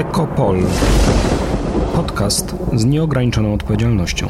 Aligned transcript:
Ekopol. 0.00 0.56
Podcast 1.94 2.54
z 2.74 2.84
nieograniczoną 2.84 3.54
odpowiedzialnością. 3.54 4.26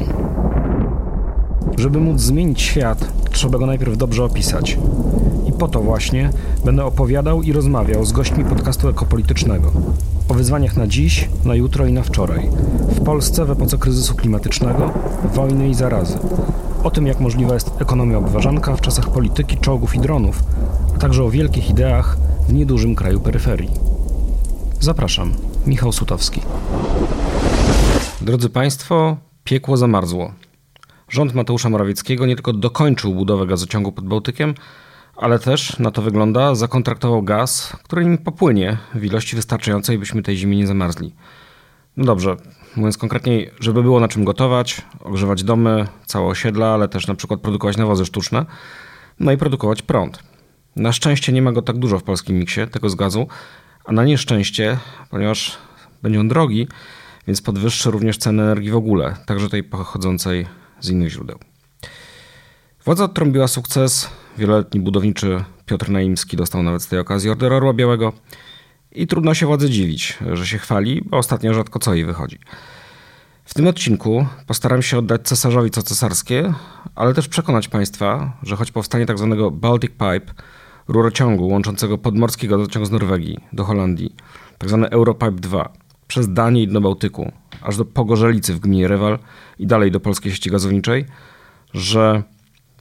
Żeby 1.77 1.99
móc 1.99 2.21
zmienić 2.21 2.61
świat, 2.61 3.07
trzeba 3.31 3.57
go 3.57 3.65
najpierw 3.65 3.97
dobrze 3.97 4.23
opisać. 4.23 4.77
I 5.47 5.51
po 5.51 5.67
to 5.67 5.81
właśnie 5.81 6.29
będę 6.65 6.85
opowiadał 6.85 7.41
i 7.41 7.53
rozmawiał 7.53 8.05
z 8.05 8.11
gośćmi 8.11 8.45
podcastu 8.45 8.89
ekopolitycznego. 8.89 9.71
O 10.29 10.33
wyzwaniach 10.33 10.77
na 10.77 10.87
dziś, 10.87 11.29
na 11.45 11.55
jutro 11.55 11.85
i 11.85 11.93
na 11.93 12.03
wczoraj. 12.03 12.49
W 12.89 13.03
Polsce 13.03 13.45
w 13.45 13.51
epoce 13.51 13.77
kryzysu 13.77 14.15
klimatycznego, 14.15 14.91
wojny 15.33 15.69
i 15.69 15.73
zarazy. 15.73 16.17
O 16.83 16.91
tym, 16.91 17.07
jak 17.07 17.19
możliwa 17.19 17.53
jest 17.53 17.71
ekonomia 17.79 18.17
obważanka 18.17 18.75
w 18.75 18.81
czasach 18.81 19.09
polityki, 19.09 19.57
czołgów 19.57 19.95
i 19.95 19.99
dronów, 19.99 20.43
a 20.95 20.97
także 20.97 21.23
o 21.23 21.29
wielkich 21.29 21.69
ideach 21.69 22.17
w 22.47 22.53
niedużym 22.53 22.95
kraju 22.95 23.19
peryferii. 23.19 23.69
Zapraszam, 24.79 25.33
Michał 25.67 25.91
Sutowski. 25.91 26.41
Drodzy 28.21 28.49
Państwo, 28.49 29.17
piekło 29.43 29.77
zamarzło. 29.77 30.33
Rząd 31.09 31.33
Mateusza 31.33 31.69
Morawieckiego 31.69 32.25
nie 32.25 32.35
tylko 32.35 32.53
dokończył 32.53 33.15
budowę 33.15 33.45
gazociągu 33.45 33.91
pod 33.91 34.05
Bałtykiem, 34.05 34.53
ale 35.15 35.39
też, 35.39 35.79
na 35.79 35.91
to 35.91 36.01
wygląda, 36.01 36.55
zakontraktował 36.55 37.23
gaz, 37.23 37.77
który 37.83 38.03
im 38.03 38.17
popłynie 38.17 38.77
w 38.95 39.03
ilości 39.03 39.35
wystarczającej, 39.35 39.97
byśmy 39.99 40.23
tej 40.23 40.37
zimy 40.37 40.55
nie 40.55 40.67
zamarzli. 40.67 41.15
No 41.97 42.05
dobrze, 42.05 42.37
mówiąc 42.75 42.97
konkretniej, 42.97 43.51
żeby 43.59 43.83
było 43.83 43.99
na 43.99 44.07
czym 44.07 44.25
gotować, 44.25 44.81
ogrzewać 44.99 45.43
domy, 45.43 45.87
całe 46.05 46.27
osiedla, 46.27 46.73
ale 46.73 46.87
też 46.87 47.07
na 47.07 47.15
przykład 47.15 47.41
produkować 47.41 47.77
nawozy 47.77 48.05
sztuczne, 48.05 48.45
no 49.19 49.31
i 49.31 49.37
produkować 49.37 49.81
prąd. 49.81 50.23
Na 50.75 50.91
szczęście 50.91 51.33
nie 51.33 51.41
ma 51.41 51.51
go 51.51 51.61
tak 51.61 51.77
dużo 51.77 51.99
w 51.99 52.03
polskim 52.03 52.39
miksie, 52.39 52.67
tego 52.71 52.89
z 52.89 52.95
gazu, 52.95 53.27
a 53.85 53.91
na 53.91 54.03
nieszczęście, 54.03 54.77
ponieważ 55.09 55.57
będzie 56.03 56.19
on 56.19 56.27
drogi, 56.27 56.67
więc 57.27 57.41
podwyższy 57.41 57.91
również 57.91 58.17
cenę 58.17 58.43
energii 58.43 58.71
w 58.71 58.75
ogóle, 58.75 59.15
także 59.25 59.49
tej 59.49 59.63
pochodzącej 59.63 60.47
z 60.79 60.89
innych 60.89 61.09
źródeł. 61.09 61.39
Władza 62.85 63.03
odtrąbiła 63.03 63.47
sukces. 63.47 64.09
Wieloletni 64.37 64.79
budowniczy 64.79 65.43
Piotr 65.65 65.89
Naimski 65.89 66.37
dostał 66.37 66.63
nawet 66.63 66.83
z 66.83 66.87
tej 66.87 66.99
okazji 66.99 67.29
Order 67.29 67.53
Orła 67.53 67.73
Białego. 67.73 68.13
I 68.91 69.07
trudno 69.07 69.33
się 69.33 69.45
władzy 69.45 69.69
dziwić, 69.69 70.17
że 70.33 70.47
się 70.47 70.57
chwali, 70.57 71.01
bo 71.05 71.17
ostatnio 71.17 71.53
rzadko 71.53 71.79
co 71.79 71.93
jej 71.93 72.05
wychodzi. 72.05 72.39
W 73.45 73.53
tym 73.53 73.67
odcinku 73.67 74.27
postaram 74.47 74.81
się 74.81 74.97
oddać 74.97 75.21
cesarzowi 75.21 75.71
co 75.71 75.81
cesarskie, 75.83 76.53
ale 76.95 77.13
też 77.13 77.27
przekonać 77.27 77.67
Państwa, 77.67 78.37
że 78.43 78.55
choć 78.55 78.71
powstanie 78.71 79.05
tzw. 79.05 79.37
Tak 79.39 79.59
Baltic 79.59 79.91
Pipe, 79.91 80.33
rurociągu 80.87 81.47
łączącego 81.47 81.97
podmorski 81.97 82.47
gazociąg 82.47 82.85
z 82.85 82.91
Norwegii 82.91 83.37
do 83.53 83.63
Holandii, 83.63 84.15
tzw. 84.59 84.79
Tak 84.83 84.93
Europipe 84.93 85.31
2, 85.31 85.73
przez 86.07 86.33
Danię 86.33 86.63
i 86.63 86.67
dno 86.67 86.81
Bałtyku, 86.81 87.31
aż 87.61 87.77
do 87.77 87.85
Pogorzelicy 87.85 88.53
w 88.53 88.59
gminie 88.59 88.87
Rewal 88.87 89.19
i 89.59 89.67
dalej 89.67 89.91
do 89.91 89.99
polskiej 89.99 90.31
sieci 90.31 90.51
gazowniczej, 90.51 91.05
że 91.73 92.23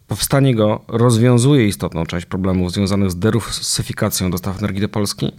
powstanie 0.07 0.55
go 0.55 0.85
rozwiązuje 0.89 1.67
istotną 1.67 2.07
część 2.07 2.27
problemów 2.27 2.73
związanych 2.73 3.11
z 3.11 3.17
derusyfikacją 3.17 4.31
dostaw 4.31 4.59
energii 4.59 4.81
do 4.81 4.89
Polski, 4.89 5.33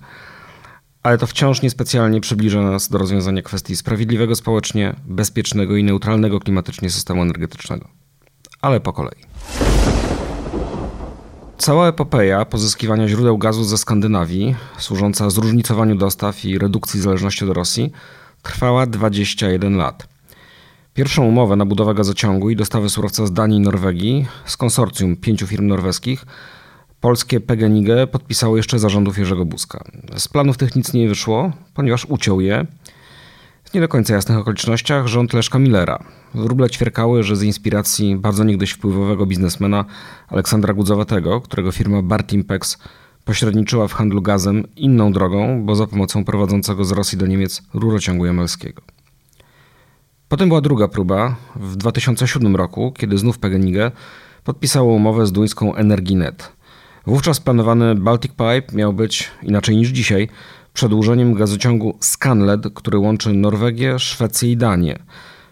ale 1.04 1.18
to 1.18 1.28
wciąż 1.28 1.62
niespecjalnie 1.62 2.22
przybliża 2.22 2.62
nas 2.62 2.90
do 2.90 2.98
rozwiązania 2.98 3.42
kwestii 3.42 3.76
sprawiedliwego 3.76 4.36
społecznie, 4.36 4.96
bezpiecznego 5.06 5.76
i 5.76 5.84
neutralnego 5.84 6.40
klimatycznie 6.40 6.90
systemu 6.90 7.22
energetycznego. 7.22 7.88
Ale 8.62 8.80
po 8.80 8.94
kolei. 8.94 9.22
Cała 11.62 11.88
epopeja 11.88 12.46
pozyskiwania 12.46 13.08
źródeł 13.08 13.38
gazu 13.38 13.64
ze 13.64 13.78
Skandynawii, 13.78 14.56
służąca 14.78 15.30
zróżnicowaniu 15.30 15.96
dostaw 15.96 16.46
i 16.46 16.58
redukcji 16.58 17.02
zależności 17.02 17.46
od 17.46 17.52
Rosji, 17.52 17.92
trwała 18.42 18.86
21 18.86 19.78
lat. 19.78 20.08
Pierwszą 20.94 21.26
umowę 21.26 21.56
na 21.56 21.66
budowę 21.66 21.94
gazociągu 21.94 22.50
i 22.50 22.56
dostawę 22.56 22.90
surowca 22.90 23.26
z 23.26 23.34
Danii 23.34 23.58
i 23.58 23.62
Norwegii 23.62 24.26
z 24.46 24.58
konsorcjum 24.58 25.16
pięciu 25.16 25.48
firm 25.48 25.68
norweskich 25.68 26.26
polskie 27.02 27.40
PGNiG 27.40 27.88
podpisało 28.12 28.58
jeszcze 28.58 28.80
zarządów 28.80 29.18
Jerzego 29.18 29.46
Buzka. 29.46 29.84
Z 30.18 30.28
planów 30.28 30.58
tych 30.58 30.76
nic 30.76 30.94
nie 30.94 31.10
wyszło, 31.10 31.52
ponieważ 31.74 32.06
uciął 32.06 32.42
je 32.42 32.66
w 33.72 33.74
nie 33.74 33.82
do 33.82 33.88
końca 33.88 34.14
jasnych 34.14 34.38
okolicznościach 34.38 35.08
rząd 35.08 35.34
Leszka 35.34 35.60
Millera. 35.60 36.04
Wróble 36.34 36.70
ćwierkały, 36.70 37.24
że 37.24 37.36
z 37.36 37.44
inspiracji 37.44 38.16
bardzo 38.16 38.44
niegdyś 38.44 38.72
wpływowego 38.72 39.26
biznesmena 39.26 39.86
Aleksandra 40.28 40.74
Gudzowatego, 40.74 41.42
którego 41.42 41.72
firma 41.72 42.02
Bartimpex 42.02 42.78
pośredniczyła 43.26 43.88
w 43.88 43.94
handlu 43.94 44.22
gazem 44.22 44.64
inną 44.76 45.12
drogą, 45.12 45.66
bo 45.66 45.76
za 45.76 45.88
pomocą 45.88 46.26
prowadzącego 46.26 46.86
z 46.86 46.92
Rosji 46.92 47.18
do 47.18 47.28
Niemiec 47.28 47.62
rurociągu 47.74 48.26
jamelskiego. 48.26 48.82
Potem 50.28 50.48
była 50.48 50.62
druga 50.62 50.88
próba 50.88 51.36
w 51.56 51.76
2007 51.76 52.56
roku, 52.56 52.94
kiedy 52.98 53.18
znów 53.18 53.40
PGNiG 53.40 53.76
podpisało 54.44 54.94
umowę 54.94 55.26
z 55.26 55.32
duńską 55.32 55.76
Energinet. 55.76 56.52
Wówczas 57.08 57.40
planowany 57.40 57.96
Baltic 57.96 58.32
Pipe 58.32 58.76
miał 58.78 58.94
być, 58.94 59.32
inaczej 59.44 59.78
niż 59.78 59.90
dzisiaj, 59.90 60.30
przedłużeniem 60.74 61.34
gazociągu 61.34 61.98
Scanled, 62.00 62.74
który 62.74 62.98
łączy 62.98 63.34
Norwegię, 63.34 64.00
Szwecję 64.00 64.52
i 64.52 64.58
Danię. 64.58 65.00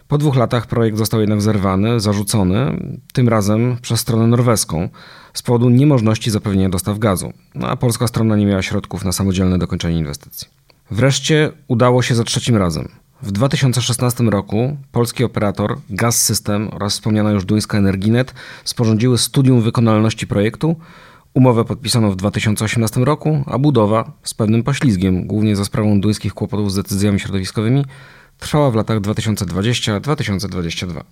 Po 0.08 0.18
dwóch 0.18 0.36
latach 0.36 0.66
projekt 0.66 0.98
został 0.98 1.20
jednak 1.20 1.42
zerwany, 1.42 2.00
zarzucony, 2.00 2.82
tym 3.12 3.28
razem 3.28 3.76
przez 3.82 4.00
stronę 4.00 4.26
norweską, 4.26 4.88
z 5.34 5.42
powodu 5.42 5.70
niemożności 5.70 6.30
zapewnienia 6.30 6.68
dostaw 6.68 6.98
gazu, 6.98 7.32
no 7.54 7.68
a 7.68 7.76
polska 7.76 8.06
strona 8.06 8.36
nie 8.36 8.46
miała 8.46 8.62
środków 8.62 9.04
na 9.04 9.12
samodzielne 9.12 9.58
dokończenie 9.58 9.98
inwestycji. 9.98 10.48
Wreszcie 10.90 11.52
udało 11.68 12.02
się 12.02 12.14
za 12.14 12.24
trzecim 12.24 12.56
razem. 12.56 12.88
W 13.22 13.32
2016 13.32 14.24
roku 14.24 14.76
polski 14.92 15.24
operator 15.24 15.78
Gaz 15.90 16.22
System 16.22 16.68
oraz 16.72 16.92
wspomniana 16.92 17.30
już 17.30 17.44
duńska 17.44 17.78
Energinet 17.78 18.34
sporządziły 18.64 19.18
studium 19.18 19.60
wykonalności 19.60 20.26
projektu. 20.26 20.76
Umowę 21.34 21.64
podpisano 21.64 22.10
w 22.10 22.16
2018 22.16 23.00
roku, 23.00 23.44
a 23.46 23.58
budowa 23.58 24.12
z 24.22 24.34
pewnym 24.34 24.62
poślizgiem, 24.62 25.26
głównie 25.26 25.56
za 25.56 25.64
sprawą 25.64 26.00
duńskich 26.00 26.34
kłopotów 26.34 26.72
z 26.72 26.74
decyzjami 26.74 27.20
środowiskowymi, 27.20 27.84
trwała 28.38 28.70
w 28.70 28.74
latach 28.74 29.00
2020-2022. 29.00 31.04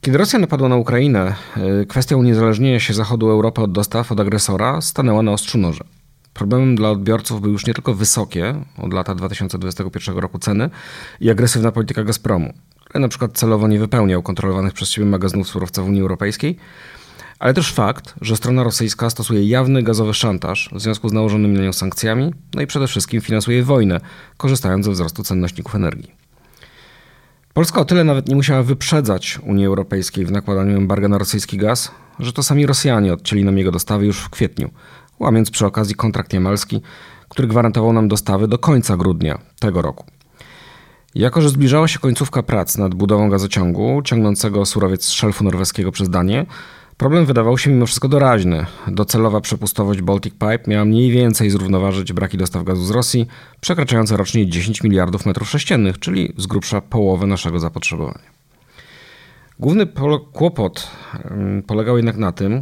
Kiedy 0.00 0.18
Rosja 0.18 0.38
napadła 0.38 0.68
na 0.68 0.76
Ukrainę, 0.76 1.34
y, 1.82 1.86
kwestia 1.86 2.16
uniezależnienia 2.16 2.80
się 2.80 2.94
Zachodu 2.94 3.30
Europy 3.30 3.60
od 3.60 3.72
dostaw 3.72 4.12
od 4.12 4.20
agresora 4.20 4.80
stanęła 4.80 5.22
na 5.22 5.32
ostrzu 5.32 5.58
noża. 5.58 5.84
Problemem 6.34 6.76
dla 6.76 6.90
odbiorców 6.90 7.40
były 7.40 7.52
już 7.52 7.66
nie 7.66 7.74
tylko 7.74 7.94
wysokie 7.94 8.54
od 8.78 8.92
lata 8.92 9.14
2021 9.14 10.18
roku 10.18 10.38
ceny 10.38 10.70
i 11.20 11.30
agresywna 11.30 11.72
polityka 11.72 12.04
Gazpromu, 12.04 12.52
który 12.84 13.00
na 13.00 13.08
przykład 13.08 13.32
celowo 13.32 13.68
nie 13.68 13.78
wypełniał 13.78 14.22
kontrolowanych 14.22 14.72
przez 14.72 14.90
siebie 14.90 15.06
magazynów 15.06 15.48
surowca 15.48 15.82
w 15.82 15.88
Unii 15.88 16.00
Europejskiej, 16.00 16.56
ale 17.38 17.54
też 17.54 17.72
fakt, 17.72 18.14
że 18.20 18.36
strona 18.36 18.62
rosyjska 18.62 19.10
stosuje 19.10 19.48
jawny 19.48 19.82
gazowy 19.82 20.14
szantaż 20.14 20.70
w 20.72 20.80
związku 20.80 21.08
z 21.08 21.12
nałożonymi 21.12 21.58
na 21.58 21.64
nią 21.64 21.72
sankcjami, 21.72 22.34
no 22.54 22.62
i 22.62 22.66
przede 22.66 22.86
wszystkim 22.86 23.20
finansuje 23.20 23.62
wojnę, 23.62 24.00
korzystając 24.36 24.84
ze 24.84 24.92
wzrostu 24.92 25.22
cen 25.22 25.40
nośników 25.40 25.74
energii. 25.74 26.10
Polska 27.54 27.80
o 27.80 27.84
tyle 27.84 28.04
nawet 28.04 28.28
nie 28.28 28.36
musiała 28.36 28.62
wyprzedzać 28.62 29.38
Unii 29.42 29.66
Europejskiej 29.66 30.26
w 30.26 30.30
nakładaniu 30.30 30.76
embarga 30.76 31.08
na 31.08 31.18
rosyjski 31.18 31.56
gaz, 31.56 31.90
że 32.18 32.32
to 32.32 32.42
sami 32.42 32.66
Rosjanie 32.66 33.12
odcięli 33.12 33.44
nam 33.44 33.58
jego 33.58 33.72
dostawy 33.72 34.06
już 34.06 34.18
w 34.18 34.30
kwietniu, 34.30 34.70
łamiąc 35.18 35.50
przy 35.50 35.66
okazji 35.66 35.94
kontrakt 35.94 36.32
jamalski, 36.32 36.82
który 37.28 37.48
gwarantował 37.48 37.92
nam 37.92 38.08
dostawy 38.08 38.48
do 38.48 38.58
końca 38.58 38.96
grudnia 38.96 39.38
tego 39.60 39.82
roku. 39.82 40.04
Jako, 41.14 41.40
że 41.40 41.48
zbliżała 41.48 41.88
się 41.88 41.98
końcówka 41.98 42.42
prac 42.42 42.78
nad 42.78 42.94
budową 42.94 43.30
gazociągu 43.30 44.02
ciągnącego 44.04 44.66
surowiec 44.66 45.04
z 45.04 45.10
szelfu 45.10 45.44
norweskiego 45.44 45.92
przez 45.92 46.10
Danię, 46.10 46.46
problem 46.96 47.26
wydawał 47.26 47.58
się 47.58 47.70
mimo 47.70 47.86
wszystko 47.86 48.08
doraźny. 48.08 48.66
Docelowa 48.88 49.40
przepustowość 49.40 50.02
Baltic 50.02 50.32
Pipe 50.32 50.60
miała 50.66 50.84
mniej 50.84 51.10
więcej 51.10 51.50
zrównoważyć 51.50 52.12
braki 52.12 52.38
dostaw 52.38 52.64
gazu 52.64 52.84
z 52.84 52.90
Rosji, 52.90 53.26
przekraczające 53.60 54.16
rocznie 54.16 54.50
10 54.50 54.82
miliardów 54.82 55.26
metrów 55.26 55.50
sześciennych, 55.50 55.98
czyli 55.98 56.32
z 56.36 56.46
grubsza 56.46 56.80
połowę 56.80 57.26
naszego 57.26 57.58
zapotrzebowania. 57.58 58.36
Główny 59.58 59.86
kłopot 60.32 60.90
polegał 61.66 61.96
jednak 61.96 62.16
na 62.16 62.32
tym, 62.32 62.60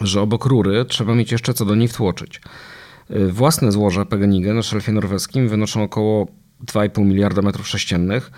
że 0.00 0.20
obok 0.20 0.44
rury 0.44 0.84
trzeba 0.84 1.14
mieć 1.14 1.32
jeszcze 1.32 1.54
co 1.54 1.64
do 1.64 1.74
niej 1.74 1.88
wtłoczyć. 1.88 2.40
Y, 3.10 3.32
własne 3.32 3.72
złoża 3.72 4.04
PGNiG 4.04 4.46
na 4.46 4.62
szelfie 4.62 4.92
norweskim 4.92 5.48
wynoszą 5.48 5.82
około 5.82 6.26
2,5 6.66 7.04
miliarda 7.04 7.42
metrów 7.42 7.68
sześciennych, 7.68 8.30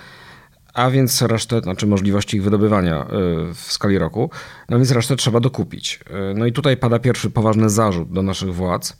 a 0.74 0.90
więc 0.90 1.22
resztę, 1.22 1.60
znaczy 1.60 1.86
możliwości 1.86 2.36
ich 2.36 2.42
wydobywania 2.42 3.02
y, 3.02 3.06
w 3.54 3.72
skali 3.72 3.98
roku, 3.98 4.30
no 4.68 4.76
więc 4.76 4.90
resztę 4.90 5.16
trzeba 5.16 5.40
dokupić. 5.40 6.00
Y, 6.10 6.34
no 6.34 6.46
i 6.46 6.52
tutaj 6.52 6.76
pada 6.76 6.98
pierwszy 6.98 7.30
poważny 7.30 7.70
zarzut 7.70 8.12
do 8.12 8.22
naszych 8.22 8.54
władz. 8.54 8.96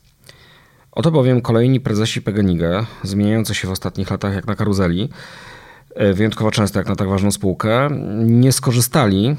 Oto 0.93 1.11
bowiem 1.11 1.41
kolejni 1.41 1.81
prezesi 1.81 2.23
PGNiG, 2.23 2.61
zmieniający 3.03 3.55
się 3.55 3.69
w 3.69 3.71
ostatnich 3.71 4.11
latach 4.11 4.35
jak 4.35 4.47
na 4.47 4.55
karuzeli, 4.55 5.09
wyjątkowo 6.15 6.51
często 6.51 6.79
jak 6.79 6.89
na 6.89 6.97
tak 6.97 7.09
ważną 7.09 7.33
spółkę, 7.33 7.89
nie 8.25 8.53
skorzystali 8.53 9.37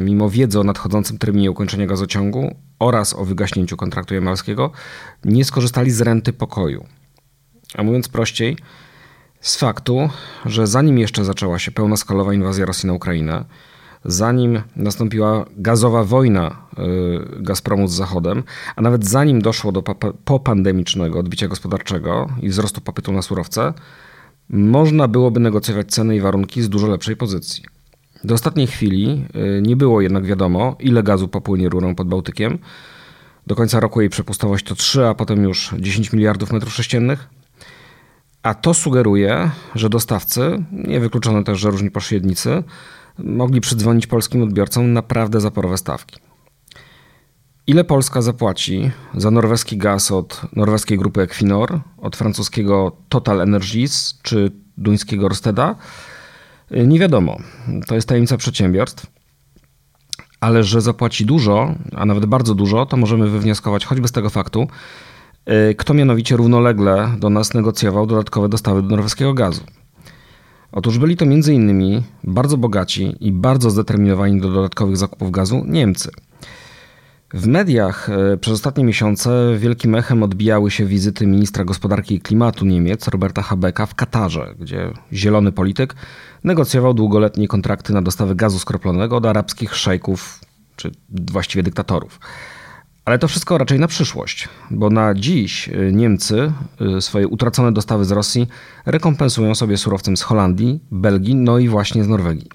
mimo 0.00 0.30
wiedzy 0.30 0.60
o 0.60 0.64
nadchodzącym 0.64 1.18
terminie 1.18 1.50
ukończenia 1.50 1.86
gazociągu 1.86 2.54
oraz 2.78 3.14
o 3.14 3.24
wygaśnięciu 3.24 3.76
kontraktu 3.76 4.14
jamalskiego, 4.14 4.70
nie 5.24 5.44
skorzystali 5.44 5.90
z 5.90 6.00
renty 6.00 6.32
pokoju. 6.32 6.86
A 7.74 7.82
mówiąc 7.82 8.08
prościej, 8.08 8.56
z 9.40 9.56
faktu, 9.56 10.08
że 10.46 10.66
zanim 10.66 10.98
jeszcze 10.98 11.24
zaczęła 11.24 11.58
się 11.58 11.70
pełnoskalowa 11.70 12.34
inwazja 12.34 12.66
Rosji 12.66 12.86
na 12.86 12.92
Ukrainę, 12.92 13.44
zanim 14.04 14.62
nastąpiła 14.76 15.44
gazowa 15.56 16.04
wojna 16.04 16.56
y, 17.38 17.42
Gazpromu 17.42 17.88
z 17.88 17.92
Zachodem, 17.92 18.42
a 18.76 18.82
nawet 18.82 19.06
zanim 19.06 19.42
doszło 19.42 19.72
do 19.72 19.82
popandemicznego 20.24 21.18
odbicia 21.18 21.48
gospodarczego 21.48 22.28
i 22.42 22.48
wzrostu 22.48 22.80
popytu 22.80 23.12
na 23.12 23.22
surowce, 23.22 23.74
można 24.48 25.08
byłoby 25.08 25.40
negocjować 25.40 25.90
ceny 25.90 26.16
i 26.16 26.20
warunki 26.20 26.62
z 26.62 26.68
dużo 26.68 26.86
lepszej 26.86 27.16
pozycji. 27.16 27.64
Do 28.24 28.34
ostatniej 28.34 28.66
chwili 28.66 29.24
y, 29.58 29.62
nie 29.62 29.76
było 29.76 30.00
jednak 30.00 30.24
wiadomo, 30.24 30.76
ile 30.80 31.02
gazu 31.02 31.28
popłynie 31.28 31.68
rurą 31.68 31.94
pod 31.94 32.08
Bałtykiem. 32.08 32.58
Do 33.46 33.54
końca 33.54 33.80
roku 33.80 34.00
jej 34.00 34.10
przepustowość 34.10 34.64
to 34.64 34.74
3, 34.74 35.06
a 35.06 35.14
potem 35.14 35.42
już 35.42 35.74
10 35.78 36.12
miliardów 36.12 36.52
metrów 36.52 36.72
sześciennych. 36.72 37.28
A 38.48 38.54
to 38.54 38.74
sugeruje, 38.74 39.50
że 39.74 39.88
dostawcy, 39.88 40.64
niewykluczone 40.72 41.44
też, 41.44 41.58
że 41.58 41.70
różni 41.70 41.90
pośrednicy, 41.90 42.62
mogli 43.18 43.60
przydzwonić 43.60 44.06
polskim 44.06 44.42
odbiorcom 44.42 44.92
naprawdę 44.92 45.40
zaporowe 45.40 45.78
stawki. 45.78 46.16
Ile 47.66 47.84
Polska 47.84 48.22
zapłaci 48.22 48.90
za 49.14 49.30
norweski 49.30 49.78
gaz 49.78 50.10
od 50.10 50.40
norweskiej 50.52 50.98
grupy 50.98 51.20
Equinor, 51.20 51.80
od 51.98 52.16
francuskiego 52.16 52.96
Total 53.08 53.40
Energies 53.40 54.18
czy 54.22 54.52
duńskiego 54.78 55.28
Rosteda? 55.28 55.74
Nie 56.70 56.98
wiadomo. 56.98 57.38
To 57.86 57.94
jest 57.94 58.08
tajemnica 58.08 58.36
przedsiębiorstw. 58.36 59.06
Ale 60.40 60.64
że 60.64 60.80
zapłaci 60.80 61.26
dużo, 61.26 61.74
a 61.96 62.06
nawet 62.06 62.26
bardzo 62.26 62.54
dużo, 62.54 62.86
to 62.86 62.96
możemy 62.96 63.28
wywnioskować 63.30 63.84
choćby 63.84 64.08
z 64.08 64.12
tego 64.12 64.30
faktu, 64.30 64.68
kto 65.76 65.94
mianowicie 65.94 66.36
równolegle 66.36 67.10
do 67.18 67.30
nas 67.30 67.54
negocjował 67.54 68.06
dodatkowe 68.06 68.48
dostawy 68.48 68.82
do 68.82 68.88
norweskiego 68.88 69.34
gazu. 69.34 69.60
Otóż 70.72 70.98
byli 70.98 71.16
to 71.16 71.24
m.in. 71.24 72.02
bardzo 72.24 72.56
bogaci 72.56 73.16
i 73.20 73.32
bardzo 73.32 73.70
zdeterminowani 73.70 74.40
do 74.40 74.52
dodatkowych 74.52 74.96
zakupów 74.96 75.30
gazu 75.30 75.64
Niemcy. 75.66 76.10
W 77.34 77.46
mediach 77.46 78.10
e, 78.10 78.36
przez 78.36 78.54
ostatnie 78.54 78.84
miesiące 78.84 79.54
wielkim 79.58 79.94
echem 79.94 80.22
odbijały 80.22 80.70
się 80.70 80.86
wizyty 80.86 81.26
ministra 81.26 81.64
gospodarki 81.64 82.14
i 82.14 82.20
klimatu 82.20 82.66
Niemiec 82.66 83.08
Roberta 83.08 83.42
Habecka 83.42 83.86
w 83.86 83.94
Katarze, 83.94 84.54
gdzie 84.60 84.90
zielony 85.12 85.52
polityk 85.52 85.94
negocjował 86.44 86.94
długoletnie 86.94 87.48
kontrakty 87.48 87.92
na 87.92 88.02
dostawy 88.02 88.34
gazu 88.34 88.58
skroplonego 88.58 89.16
od 89.16 89.26
arabskich 89.26 89.76
szejków, 89.76 90.40
czy 90.76 90.90
właściwie 91.10 91.62
dyktatorów. 91.62 92.20
Ale 93.08 93.18
to 93.18 93.28
wszystko 93.28 93.58
raczej 93.58 93.78
na 93.78 93.86
przyszłość, 93.86 94.48
bo 94.70 94.90
na 94.90 95.14
dziś 95.14 95.68
y, 95.68 95.92
Niemcy 95.92 96.52
y, 96.98 97.00
swoje 97.00 97.28
utracone 97.28 97.72
dostawy 97.72 98.04
z 98.04 98.10
Rosji 98.10 98.48
rekompensują 98.86 99.54
sobie 99.54 99.76
surowcem 99.76 100.16
z 100.16 100.22
Holandii, 100.22 100.80
Belgii, 100.90 101.34
no 101.34 101.58
i 101.58 101.68
właśnie 101.68 102.04
z 102.04 102.08
Norwegii. 102.08 102.48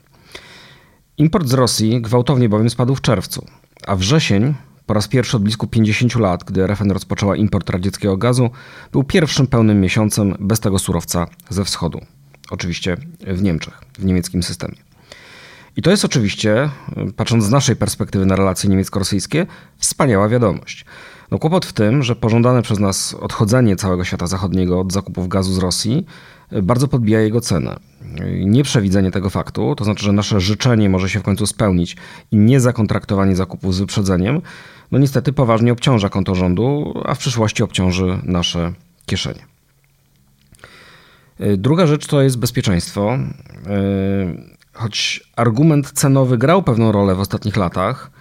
Import 1.18 1.48
z 1.48 1.54
Rosji 1.54 2.02
gwałtownie 2.02 2.50
bowiem 2.50 2.70
spadł 2.70 2.96
w 2.96 3.02
czerwcu, 3.02 3.46
a 3.88 3.96
wrzesień, 3.96 4.54
po 4.86 4.94
raz 4.94 5.08
pierwszy 5.08 5.38
od 5.38 5.44
blisku 5.44 5.68
50 5.68 6.16
lat, 6.16 6.44
gdy 6.44 6.64
RFN 6.64 6.92
rozpoczęła 6.92 7.36
import 7.36 7.70
radzieckiego 7.70 8.18
gazu, 8.18 8.50
był 8.92 9.04
pierwszym 9.04 9.48
pełnym 9.48 9.82
miesiącem 9.82 10.36
bez 10.40 10.60
tego 10.60 10.80
surowca 10.80 11.28
ze 11.50 11.66
wschodu. 11.66 12.00
Oczywiście 12.52 12.98
w 13.28 13.42
Niemczech, 13.42 13.82
w 14.00 14.06
niemieckim 14.06 14.44
systemie. 14.44 14.93
I 15.78 15.81
to 15.81 15.92
jest 15.92 16.06
oczywiście, 16.06 16.70
patrząc 17.16 17.44
z 17.44 17.50
naszej 17.50 17.75
perspektywy 17.75 18.25
na 18.25 18.36
relacje 18.36 18.70
niemiecko-rosyjskie, 18.70 19.46
wspaniała 19.78 20.30
wiadomość. 20.30 20.86
No 21.31 21.40
kłopot 21.40 21.66
w 21.66 21.74
tym, 21.74 22.04
że 22.04 22.16
pożądane 22.16 22.62
przez 22.62 22.80
nas 22.80 23.14
odchodzenie 23.14 23.75
całego 23.75 24.04
świata 24.04 24.28
zachodniego 24.28 24.80
od 24.80 24.94
zakupów 24.94 25.28
gazu 25.28 25.54
z 25.54 25.58
Rosji 25.58 26.06
bardzo 26.64 26.88
podbija 26.88 27.20
jego 27.20 27.42
cenę. 27.42 27.80
Nieprzewidzenie 28.46 29.12
tego 29.12 29.30
faktu, 29.30 29.75
to 29.75 29.84
znaczy, 29.84 30.06
że 30.06 30.14
nasze 30.14 30.40
życzenie 30.40 30.90
może 30.90 31.10
się 31.10 31.20
w 31.20 31.24
końcu 31.24 31.46
spełnić 31.46 31.98
i 32.31 32.38
niezakontraktowanie 32.38 33.36
zakupów 33.36 33.75
z 33.75 33.80
wyprzedzeniem, 33.80 34.42
no 34.92 35.00
niestety 35.00 35.34
poważnie 35.34 35.72
obciąża 35.72 36.10
konto 36.10 36.36
rządu, 36.36 36.94
a 37.06 37.16
w 37.16 37.18
przyszłości 37.18 37.64
obciąży 37.64 38.20
nasze 38.24 38.74
kieszenie. 39.06 39.46
Druga 41.58 41.88
rzecz 41.88 42.08
to 42.08 42.22
jest 42.22 42.40
bezpieczeństwo. 42.40 43.18
Choć 44.74 45.24
argument 45.36 45.92
cenowy 45.92 46.38
grał 46.38 46.64
pewną 46.64 46.92
rolę 46.92 47.16
w 47.16 47.20
ostatnich 47.20 47.58
latach, 47.58 48.12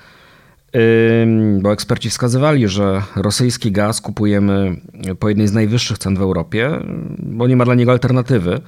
bo 1.60 1.72
eksperci 1.72 2.10
wskazywali, 2.10 2.68
że 2.68 3.02
rosyjski 3.16 3.72
gaz 3.72 4.00
kupujemy 4.00 4.76
po 5.18 5.28
jednej 5.28 5.48
z 5.48 5.52
najwyższych 5.52 5.98
cen 5.98 6.16
w 6.16 6.20
Europie, 6.20 6.70
bo 7.18 7.46
nie 7.46 7.56
ma 7.56 7.64
dla 7.64 7.74
niego 7.74 7.92
alternatywy, 7.92 8.60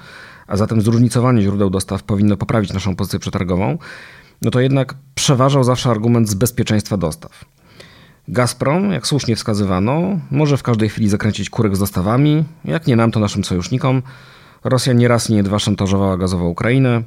a 0.47 0.57
zatem 0.57 0.81
zróżnicowanie 0.81 1.43
źródeł 1.43 1.71
dostaw 1.71 2.03
powinno 2.03 2.37
poprawić 2.37 2.73
naszą 2.73 2.97
pozycję 2.97 3.19
przetargową, 3.19 3.79
no 4.43 4.51
to 4.51 4.61
jednak 4.61 4.95
przeważał 5.15 5.65
zawsze 5.65 5.91
argument 5.91 6.29
z 6.29 6.35
bezpieczeństwa 6.35 6.97
dostaw. 6.97 7.45
Gazprom, 8.29 8.93
jak 8.93 9.07
słusznie 9.07 9.37
wskazywano, 9.37 10.03
może 10.31 10.57
w 10.57 10.63
każdej 10.63 10.89
chwili 10.89 11.09
zakręcić 11.09 11.51
kurek 11.51 11.77
z 11.77 11.79
dostawami, 11.79 12.45
jak 12.65 12.87
nie 12.87 12.97
nam, 12.97 13.11
to 13.11 13.21
naszym 13.21 13.45
sojusznikom. 13.45 14.03
Rosja 14.65 14.93
nieraz 14.93 15.29
nie 15.29 15.43
dwa 15.43 15.59
szantażowała 15.59 16.17
gazowo 16.17 16.49
Ukrainę, 16.49 17.03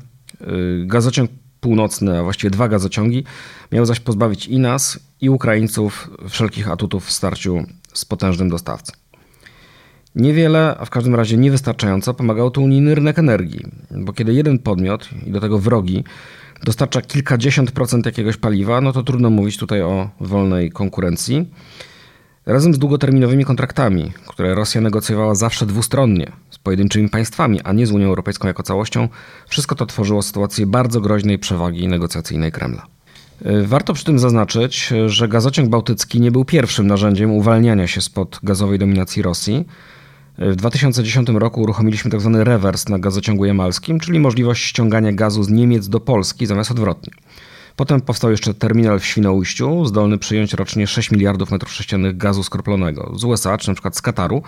gazociąg 0.85 1.31
północny, 1.61 2.19
a 2.19 2.23
właściwie 2.23 2.49
dwa 2.49 2.67
gazociągi, 2.67 3.23
miał 3.71 3.85
zaś 3.85 3.99
pozbawić 3.99 4.47
i 4.47 4.59
nas, 4.59 4.99
i 5.21 5.29
Ukraińców 5.29 6.09
wszelkich 6.29 6.71
atutów 6.71 7.05
w 7.05 7.11
starciu 7.11 7.63
z 7.93 8.05
potężnym 8.05 8.49
dostawcą. 8.49 8.93
Niewiele, 10.15 10.75
a 10.79 10.85
w 10.85 10.89
każdym 10.89 11.15
razie 11.15 11.37
niewystarczająco 11.37 12.13
pomagał 12.13 12.51
tu 12.51 12.63
unijny 12.63 12.95
rynek 12.95 13.19
energii, 13.19 13.65
bo 13.91 14.13
kiedy 14.13 14.33
jeden 14.33 14.59
podmiot, 14.59 15.09
i 15.25 15.31
do 15.31 15.39
tego 15.39 15.59
wrogi, 15.59 16.03
dostarcza 16.63 17.01
kilkadziesiąt 17.01 17.71
procent 17.71 18.05
jakiegoś 18.05 18.37
paliwa, 18.37 18.81
no 18.81 18.93
to 18.93 19.03
trudno 19.03 19.29
mówić 19.29 19.57
tutaj 19.57 19.81
o 19.81 20.09
wolnej 20.19 20.71
konkurencji. 20.71 21.45
Razem 22.45 22.73
z 22.73 22.79
długoterminowymi 22.79 23.45
kontraktami, 23.45 24.11
które 24.27 24.55
Rosja 24.55 24.81
negocjowała 24.81 25.35
zawsze 25.35 25.65
dwustronnie 25.65 26.31
pojedynczymi 26.67 27.09
państwami, 27.09 27.61
a 27.61 27.73
nie 27.73 27.87
z 27.87 27.91
Unią 27.91 28.07
Europejską 28.07 28.47
jako 28.47 28.63
całością, 28.63 29.09
wszystko 29.47 29.75
to 29.75 29.85
tworzyło 29.85 30.21
sytuację 30.21 30.65
bardzo 30.65 31.01
groźnej 31.01 31.39
przewagi 31.39 31.87
negocjacyjnej 31.87 32.51
Kremla. 32.51 32.87
Warto 33.63 33.93
przy 33.93 34.05
tym 34.05 34.19
zaznaczyć, 34.19 34.93
że 35.05 35.27
gazociąg 35.27 35.69
bałtycki 35.69 36.21
nie 36.21 36.31
był 36.31 36.45
pierwszym 36.45 36.87
narzędziem 36.87 37.31
uwalniania 37.31 37.87
się 37.87 38.01
spod 38.01 38.39
gazowej 38.43 38.79
dominacji 38.79 39.21
Rosji. 39.21 39.65
W 40.37 40.55
2010 40.55 41.29
roku 41.29 41.61
uruchomiliśmy 41.61 42.11
tzw. 42.11 42.31
Tak 42.33 42.47
rewers 42.47 42.89
na 42.89 42.99
gazociągu 42.99 43.45
jamalskim, 43.45 43.99
czyli 43.99 44.19
możliwość 44.19 44.63
ściągania 44.63 45.11
gazu 45.11 45.43
z 45.43 45.49
Niemiec 45.49 45.87
do 45.89 45.99
Polski 45.99 46.45
zamiast 46.45 46.71
odwrotnie. 46.71 47.13
Potem 47.75 48.01
powstał 48.01 48.31
jeszcze 48.31 48.53
terminal 48.53 48.99
w 48.99 49.05
Świnoujściu, 49.05 49.85
zdolny 49.85 50.17
przyjąć 50.17 50.53
rocznie 50.53 50.87
6 50.87 51.11
miliardów 51.11 51.51
metrów 51.51 51.73
sześciennych 51.73 52.17
gazu 52.17 52.43
skroplonego 52.43 53.11
z 53.15 53.23
USA 53.23 53.57
czy 53.57 53.73
przykład 53.73 53.97
z 53.97 54.01
Kataru. 54.01 54.43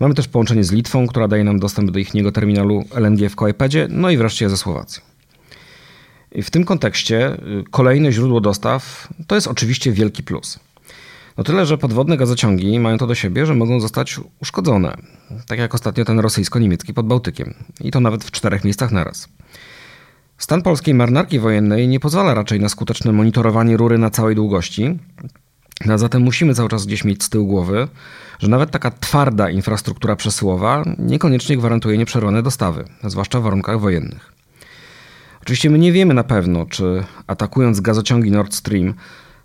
Mamy 0.00 0.14
też 0.14 0.28
połączenie 0.28 0.64
z 0.64 0.72
Litwą, 0.72 1.06
która 1.06 1.28
daje 1.28 1.44
nam 1.44 1.58
dostęp 1.58 1.90
do 1.90 1.98
ich 1.98 2.12
terminalu 2.34 2.84
LNG 2.94 3.30
w 3.30 3.36
Koepedzie, 3.36 3.86
no 3.90 4.10
i 4.10 4.16
wreszcie 4.16 4.50
ze 4.50 4.56
Słowacją. 4.56 5.02
I 6.32 6.42
w 6.42 6.50
tym 6.50 6.64
kontekście 6.64 7.32
y, 7.32 7.64
kolejne 7.70 8.12
źródło 8.12 8.40
dostaw 8.40 9.08
to 9.26 9.34
jest 9.34 9.46
oczywiście 9.46 9.92
wielki 9.92 10.22
plus. 10.22 10.58
No 11.36 11.44
tyle, 11.44 11.66
że 11.66 11.78
podwodne 11.78 12.16
gazociągi 12.16 12.78
mają 12.80 12.98
to 12.98 13.06
do 13.06 13.14
siebie, 13.14 13.46
że 13.46 13.54
mogą 13.54 13.80
zostać 13.80 14.20
uszkodzone. 14.42 14.96
Tak 15.46 15.58
jak 15.58 15.74
ostatnio 15.74 16.04
ten 16.04 16.20
rosyjsko-niemiecki 16.20 16.94
pod 16.94 17.06
Bałtykiem. 17.06 17.54
I 17.80 17.90
to 17.90 18.00
nawet 18.00 18.24
w 18.24 18.30
czterech 18.30 18.64
miejscach 18.64 18.92
naraz. 18.92 19.28
Stan 20.38 20.62
polskiej 20.62 20.94
marynarki 20.94 21.38
wojennej 21.38 21.88
nie 21.88 22.00
pozwala 22.00 22.34
raczej 22.34 22.60
na 22.60 22.68
skuteczne 22.68 23.12
monitorowanie 23.12 23.76
rury 23.76 23.98
na 23.98 24.10
całej 24.10 24.34
długości, 24.34 24.98
a 25.88 25.98
zatem 25.98 26.22
musimy 26.22 26.54
cały 26.54 26.68
czas 26.68 26.86
gdzieś 26.86 27.04
mieć 27.04 27.24
z 27.24 27.28
tyłu 27.28 27.46
głowy, 27.46 27.88
że 28.38 28.48
nawet 28.48 28.70
taka 28.70 28.90
twarda 28.90 29.50
infrastruktura 29.50 30.16
przesyłowa 30.16 30.84
niekoniecznie 30.98 31.56
gwarantuje 31.56 31.98
nieprzerwane 31.98 32.42
dostawy, 32.42 32.84
zwłaszcza 33.04 33.40
w 33.40 33.42
warunkach 33.42 33.80
wojennych. 33.80 34.32
Oczywiście 35.42 35.70
my 35.70 35.78
nie 35.78 35.92
wiemy 35.92 36.14
na 36.14 36.24
pewno, 36.24 36.66
czy 36.66 37.04
atakując 37.26 37.80
gazociągi 37.80 38.30
Nord 38.30 38.54
Stream, 38.54 38.94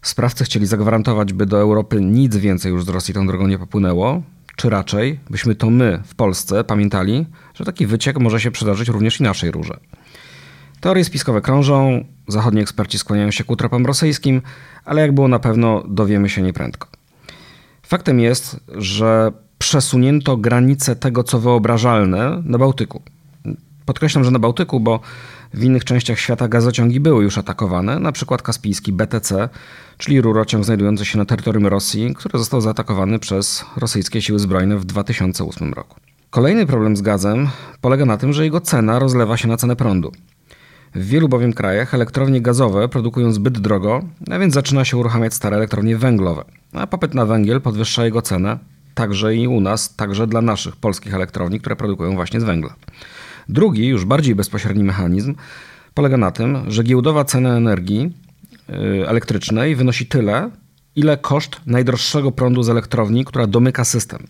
sprawcy 0.01 0.43
chcieli 0.43 0.65
zagwarantować, 0.65 1.33
by 1.33 1.45
do 1.45 1.59
Europy 1.59 2.01
nic 2.01 2.35
więcej 2.35 2.71
już 2.71 2.85
z 2.85 2.89
Rosji 2.89 3.13
tą 3.13 3.27
drogą 3.27 3.47
nie 3.47 3.57
popłynęło, 3.57 4.21
czy 4.55 4.69
raczej 4.69 5.19
byśmy 5.29 5.55
to 5.55 5.69
my 5.69 6.01
w 6.05 6.15
Polsce 6.15 6.63
pamiętali, 6.63 7.25
że 7.53 7.65
taki 7.65 7.85
wyciek 7.85 8.19
może 8.19 8.39
się 8.39 8.51
przydarzyć 8.51 8.89
również 8.89 9.19
i 9.19 9.23
naszej 9.23 9.51
rurze. 9.51 9.79
Teorie 10.79 11.05
spiskowe 11.05 11.41
krążą, 11.41 12.05
zachodni 12.27 12.61
eksperci 12.61 12.99
skłaniają 12.99 13.31
się 13.31 13.43
ku 13.43 13.55
tropom 13.55 13.85
rosyjskim, 13.85 14.41
ale 14.85 15.01
jak 15.01 15.11
było 15.11 15.27
na 15.27 15.39
pewno, 15.39 15.83
dowiemy 15.87 16.29
się 16.29 16.41
nieprędko. 16.41 16.87
Faktem 17.83 18.19
jest, 18.19 18.59
że 18.77 19.31
przesunięto 19.57 20.37
granice 20.37 20.95
tego, 20.95 21.23
co 21.23 21.39
wyobrażalne 21.39 22.41
na 22.45 22.57
Bałtyku. 22.57 23.01
Podkreślam, 23.85 24.23
że 24.23 24.31
na 24.31 24.39
Bałtyku, 24.39 24.79
bo 24.79 24.99
w 25.53 25.63
innych 25.63 25.85
częściach 25.85 26.19
świata 26.19 26.47
gazociągi 26.47 26.99
były 26.99 27.23
już 27.23 27.37
atakowane, 27.37 27.99
na 27.99 28.11
przykład 28.11 28.41
kaspijski 28.41 28.93
BTC, 28.93 29.49
czyli 29.97 30.21
rurociąg 30.21 30.65
znajdujący 30.65 31.05
się 31.05 31.17
na 31.17 31.25
terytorium 31.25 31.67
Rosji, 31.67 32.13
który 32.15 32.39
został 32.39 32.61
zaatakowany 32.61 33.19
przez 33.19 33.65
rosyjskie 33.77 34.21
siły 34.21 34.39
zbrojne 34.39 34.77
w 34.77 34.85
2008 34.85 35.73
roku. 35.73 35.95
Kolejny 36.29 36.65
problem 36.65 36.97
z 36.97 37.01
gazem 37.01 37.49
polega 37.81 38.05
na 38.05 38.17
tym, 38.17 38.33
że 38.33 38.43
jego 38.43 38.61
cena 38.61 38.99
rozlewa 38.99 39.37
się 39.37 39.47
na 39.47 39.57
cenę 39.57 39.75
prądu. 39.75 40.11
W 40.95 41.05
wielu 41.05 41.29
bowiem 41.29 41.53
krajach 41.53 41.93
elektrownie 41.93 42.41
gazowe 42.41 42.89
produkują 42.89 43.31
zbyt 43.31 43.59
drogo, 43.59 44.01
a 44.31 44.39
więc 44.39 44.53
zaczyna 44.53 44.85
się 44.85 44.97
uruchamiać 44.97 45.33
stare 45.33 45.57
elektrownie 45.57 45.97
węglowe. 45.97 46.43
A 46.73 46.87
popyt 46.87 47.13
na 47.13 47.25
węgiel 47.25 47.61
podwyższa 47.61 48.05
jego 48.05 48.21
cenę, 48.21 48.57
także 48.93 49.35
i 49.35 49.47
u 49.47 49.61
nas, 49.61 49.95
także 49.95 50.27
dla 50.27 50.41
naszych 50.41 50.75
polskich 50.75 51.13
elektrowni, 51.13 51.59
które 51.59 51.75
produkują 51.75 52.15
właśnie 52.15 52.41
z 52.41 52.43
węgla. 52.43 52.75
Drugi, 53.49 53.87
już 53.87 54.05
bardziej 54.05 54.35
bezpośredni 54.35 54.83
mechanizm 54.83 55.35
polega 55.93 56.17
na 56.17 56.31
tym, 56.31 56.71
że 56.71 56.83
giełdowa 56.83 57.25
cena 57.25 57.57
energii 57.57 58.13
y, 58.69 59.07
elektrycznej 59.07 59.75
wynosi 59.75 60.05
tyle, 60.05 60.49
ile 60.95 61.17
koszt 61.17 61.61
najdroższego 61.65 62.31
prądu 62.31 62.63
z 62.63 62.69
elektrowni, 62.69 63.25
która 63.25 63.47
domyka 63.47 63.85
system. 63.85 64.27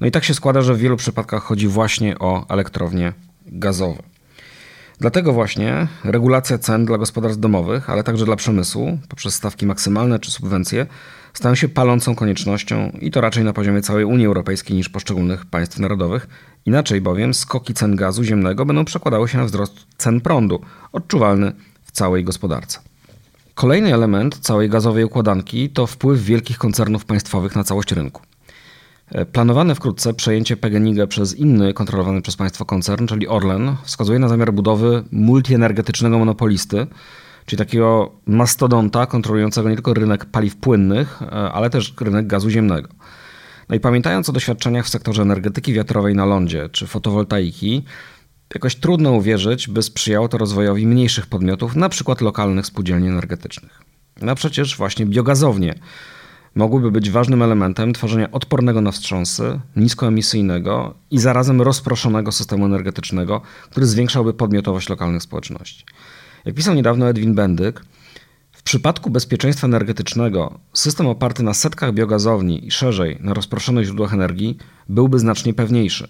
No 0.00 0.06
i 0.06 0.10
tak 0.10 0.24
się 0.24 0.34
składa, 0.34 0.62
że 0.62 0.74
w 0.74 0.78
wielu 0.78 0.96
przypadkach 0.96 1.42
chodzi 1.42 1.68
właśnie 1.68 2.18
o 2.18 2.46
elektrownie 2.48 3.12
gazowe. 3.46 4.02
Dlatego 5.02 5.32
właśnie 5.32 5.88
regulacja 6.04 6.58
cen 6.58 6.84
dla 6.84 6.98
gospodarstw 6.98 7.40
domowych, 7.40 7.90
ale 7.90 8.04
także 8.04 8.24
dla 8.24 8.36
przemysłu 8.36 8.98
poprzez 9.08 9.34
stawki 9.34 9.66
maksymalne 9.66 10.18
czy 10.18 10.30
subwencje 10.30 10.86
stają 11.34 11.54
się 11.54 11.68
palącą 11.68 12.14
koniecznością 12.14 12.92
i 13.00 13.10
to 13.10 13.20
raczej 13.20 13.44
na 13.44 13.52
poziomie 13.52 13.82
całej 13.82 14.04
Unii 14.04 14.26
Europejskiej 14.26 14.76
niż 14.76 14.88
poszczególnych 14.88 15.46
państw 15.46 15.78
narodowych. 15.78 16.28
Inaczej 16.66 17.00
bowiem 17.00 17.34
skoki 17.34 17.74
cen 17.74 17.96
gazu 17.96 18.24
ziemnego 18.24 18.66
będą 18.66 18.84
przekładały 18.84 19.28
się 19.28 19.38
na 19.38 19.44
wzrost 19.44 19.74
cen 19.96 20.20
prądu, 20.20 20.60
odczuwalny 20.92 21.52
w 21.84 21.92
całej 21.92 22.24
gospodarce. 22.24 22.78
Kolejny 23.54 23.94
element 23.94 24.38
całej 24.38 24.68
gazowej 24.68 25.04
układanki 25.04 25.70
to 25.70 25.86
wpływ 25.86 26.24
wielkich 26.24 26.58
koncernów 26.58 27.04
państwowych 27.04 27.56
na 27.56 27.64
całość 27.64 27.92
rynku. 27.92 28.22
Planowane 29.32 29.74
wkrótce 29.74 30.14
przejęcie 30.14 30.56
PGNiG 30.56 31.06
przez 31.06 31.34
inny 31.34 31.74
kontrolowany 31.74 32.22
przez 32.22 32.36
państwo 32.36 32.64
koncern, 32.64 33.06
czyli 33.06 33.28
Orlen, 33.28 33.76
wskazuje 33.84 34.18
na 34.18 34.28
zamiar 34.28 34.52
budowy 34.52 35.04
multienergetycznego 35.10 36.18
monopolisty, 36.18 36.86
czyli 37.46 37.58
takiego 37.58 38.12
mastodonta 38.26 39.06
kontrolującego 39.06 39.68
nie 39.68 39.74
tylko 39.74 39.94
rynek 39.94 40.24
paliw 40.24 40.56
płynnych, 40.56 41.22
ale 41.52 41.70
też 41.70 41.94
rynek 42.00 42.26
gazu 42.26 42.50
ziemnego. 42.50 42.88
No 43.68 43.74
i 43.76 43.80
pamiętając 43.80 44.28
o 44.28 44.32
doświadczeniach 44.32 44.86
w 44.86 44.88
sektorze 44.88 45.22
energetyki 45.22 45.72
wiatrowej 45.72 46.14
na 46.14 46.24
lądzie 46.24 46.68
czy 46.68 46.86
fotowoltaiki, 46.86 47.84
jakoś 48.54 48.76
trudno 48.76 49.12
uwierzyć, 49.12 49.68
by 49.68 49.82
sprzyjało 49.82 50.28
to 50.28 50.38
rozwojowi 50.38 50.86
mniejszych 50.86 51.26
podmiotów, 51.26 51.76
na 51.76 51.88
przykład 51.88 52.20
lokalnych 52.20 52.66
spółdzielni 52.66 53.08
energetycznych. 53.08 53.82
No 54.22 54.34
przecież 54.34 54.76
właśnie 54.76 55.06
biogazownie 55.06 55.74
mogłyby 56.54 56.90
być 56.90 57.10
ważnym 57.10 57.42
elementem 57.42 57.92
tworzenia 57.92 58.30
odpornego 58.30 58.80
na 58.80 58.92
wstrząsy, 58.92 59.60
niskoemisyjnego 59.76 60.94
i 61.10 61.18
zarazem 61.18 61.62
rozproszonego 61.62 62.32
systemu 62.32 62.66
energetycznego, 62.66 63.40
który 63.70 63.86
zwiększałby 63.86 64.34
podmiotowość 64.34 64.88
lokalnych 64.88 65.22
społeczności. 65.22 65.84
Jak 66.44 66.54
pisał 66.54 66.74
niedawno 66.74 67.08
Edwin 67.08 67.34
Bendyk, 67.34 67.84
w 68.52 68.62
przypadku 68.62 69.10
bezpieczeństwa 69.10 69.66
energetycznego 69.66 70.58
system 70.72 71.06
oparty 71.06 71.42
na 71.42 71.54
setkach 71.54 71.94
biogazowni 71.94 72.66
i 72.66 72.70
szerzej 72.70 73.16
na 73.20 73.34
rozproszonych 73.34 73.84
źródłach 73.84 74.14
energii 74.14 74.58
byłby 74.88 75.18
znacznie 75.18 75.54
pewniejszy 75.54 76.08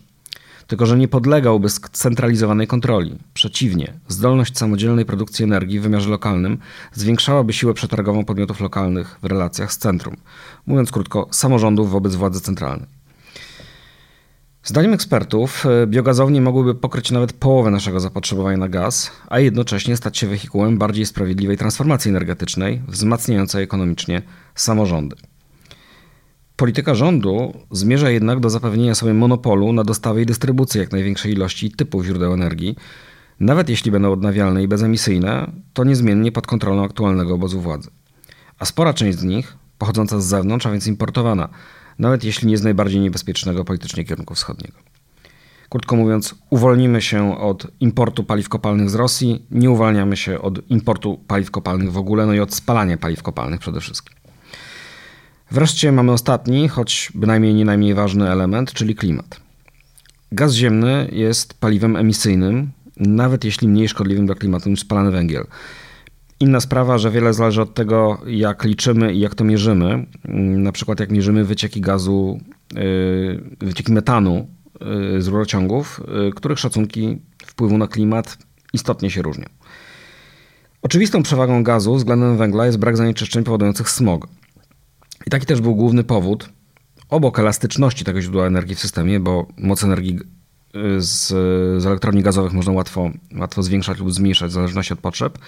tylko 0.67 0.87
że 0.87 0.99
nie 0.99 1.09
podlegałby 1.09 1.69
scentralizowanej 1.69 2.67
kontroli. 2.67 3.19
Przeciwnie, 3.35 3.93
zdolność 4.09 4.59
samodzielnej 4.59 5.05
produkcji 5.05 5.45
energii 5.45 5.81
w 5.81 5.83
wymiarze 5.83 6.11
lokalnym 6.11 6.59
zwiększałaby 6.93 7.53
siłę 7.53 7.75
przetargową 7.75 8.25
podmiotów 8.25 8.61
lokalnych 8.61 9.19
w 9.23 9.27
relacjach 9.27 9.73
z 9.73 9.79
centrum. 9.79 10.17
Mówiąc 10.67 10.91
krótko, 10.93 11.29
samorządów 11.31 11.91
wobec 11.91 12.15
władzy 12.15 12.41
centralnej. 12.41 13.03
Zdaniem 14.65 14.93
ekspertów, 14.93 15.67
e, 15.67 15.87
biogazownie 15.87 16.41
mogłyby 16.41 16.75
pokryć 16.75 17.11
nawet 17.11 17.33
połowę 17.33 17.71
naszego 17.71 18.01
zapotrzebowania 18.01 18.57
na 18.57 18.69
gaz, 18.69 19.11
a 19.29 19.41
jednocześnie 19.41 19.97
stać 19.97 20.19
się 20.19 20.27
wehikułem 20.27 20.79
bardziej 20.79 21.07
sprawiedliwej 21.07 21.59
transformacji 21.59 22.09
energetycznej, 22.09 22.83
wzmacniającej 22.89 23.65
ekonomicznie 23.65 24.23
samorządy. 24.55 25.17
Polityka 26.63 26.95
rządu 26.95 27.53
zmierza 27.71 28.11
jednak 28.11 28.41
do 28.41 28.51
zapewnienia 28.51 28.95
sobie 28.95 29.15
monopolu 29.15 29.73
na 29.73 29.85
dostawę 29.85 30.23
i 30.23 30.27
dystrybucję 30.27 30.81
jak 30.81 30.93
największej 30.93 31.33
ilości 31.33 31.71
typów 31.71 32.05
źródeł 32.05 32.33
energii. 32.33 32.77
Nawet 33.41 33.69
jeśli 33.69 33.91
będą 33.91 34.13
odnawialne 34.13 34.63
i 34.63 34.69
bezemisyjne, 34.69 35.51
to 35.73 35.85
niezmiennie 35.85 36.33
pod 36.33 36.47
kontrolą 36.47 36.85
aktualnego 36.85 37.35
obozu 37.35 37.61
władzy. 37.61 37.91
A 38.59 38.65
spora 38.65 38.95
część 38.95 39.19
z 39.19 39.23
nich 39.23 39.57
pochodząca 39.79 40.21
z 40.21 40.25
zewnątrz, 40.25 40.67
a 40.67 40.71
więc 40.71 40.87
importowana, 40.87 41.49
nawet 41.99 42.25
jeśli 42.25 42.49
nie 42.49 42.59
z 42.59 42.63
najbardziej 42.63 43.01
niebezpiecznego 43.01 43.65
politycznie 43.65 44.05
kierunku 44.05 44.35
wschodniego. 44.35 44.79
Krótko 45.69 45.97
mówiąc, 45.97 46.35
uwolnimy 46.51 47.03
się 47.03 47.39
od 47.39 47.67
importu 47.81 48.25
paliw 48.25 48.49
kopalnych 48.49 48.91
z 48.91 48.95
Rosji, 48.95 49.47
nie 49.51 49.71
uwalniamy 49.71 50.17
się 50.17 50.41
od 50.41 50.71
importu 50.71 51.21
paliw 51.27 51.51
kopalnych 51.51 51.93
w 51.93 51.99
ogóle, 51.99 52.27
no 52.27 52.35
i 52.35 52.41
od 52.41 52.55
spalania 52.55 52.97
paliw 52.97 53.23
kopalnych 53.23 53.61
przede 53.61 53.81
wszystkim. 53.81 54.22
Wreszcie 55.53 55.93
mamy 55.93 56.13
ostatni, 56.13 56.69
choć 56.69 57.13
bynajmniej 57.15 57.55
nie 57.55 57.65
najmniej 57.65 57.95
ważny 57.95 58.31
element, 58.31 58.73
czyli 58.73 58.95
klimat. 58.95 59.41
Gaz 60.33 60.53
ziemny 60.53 61.09
jest 61.13 61.55
paliwem 61.55 61.97
emisyjnym, 61.97 62.71
nawet 62.97 63.45
jeśli 63.45 63.69
mniej 63.69 63.89
szkodliwym 63.89 64.27
dla 64.27 64.35
klimatu 64.35 64.71
niż 64.71 64.81
spalany 64.81 65.11
węgiel. 65.11 65.47
Inna 66.41 66.61
sprawa, 66.61 66.99
że 66.99 67.11
wiele 67.11 67.35
zależy 67.35 67.63
od 67.63 67.75
tego, 67.75 68.21
jak 68.27 68.65
liczymy 68.65 69.15
i 69.15 69.21
jak 69.21 69.35
to 69.35 69.45
mierzymy. 69.45 70.07
Na 70.59 70.73
przykład, 70.73 71.01
jak 71.01 71.11
mierzymy 71.11 71.45
wycieki 71.45 71.81
gazu, 71.81 72.41
yy, 72.75 73.45
wycieki 73.61 73.93
metanu 73.93 74.49
yy, 74.81 75.23
z 75.23 75.29
rurociągów, 75.29 76.01
yy, 76.25 76.31
których 76.31 76.59
szacunki 76.59 77.19
wpływu 77.47 77.79
na 77.79 77.89
klimat 77.89 78.39
istotnie 78.73 79.11
się 79.11 79.23
różnią. 79.23 79.47
Oczywistą 80.83 81.23
przewagą 81.23 81.63
gazu 81.63 81.95
względem 81.95 82.37
węgla 82.37 82.67
jest 82.67 82.79
brak 82.79 82.97
zanieczyszczeń 82.97 83.45
powodujących 83.45 83.91
smog. 83.91 84.29
I 85.27 85.31
taki 85.31 85.47
też 85.47 85.61
był 85.61 85.75
główny 85.75 86.05
powód, 86.05 86.49
obok 87.09 87.39
elastyczności 87.39 88.05
tego 88.05 88.23
źródła 88.23 88.47
energii 88.47 88.75
w 88.75 88.81
systemie, 88.81 89.21
bo 89.21 89.47
moc 89.59 89.85
energii 89.85 90.19
y, 90.77 91.03
z, 91.03 91.29
z 91.83 91.87
elektrowni 91.87 92.23
gazowych 92.23 92.53
można 92.53 92.73
łatwo, 92.73 93.11
łatwo 93.39 93.63
zwiększać 93.63 93.99
lub 93.99 94.13
zmniejszać 94.13 94.51
w 94.51 94.55
zależności 94.55 94.93
od 94.93 95.01
potrzeb, 95.01 95.39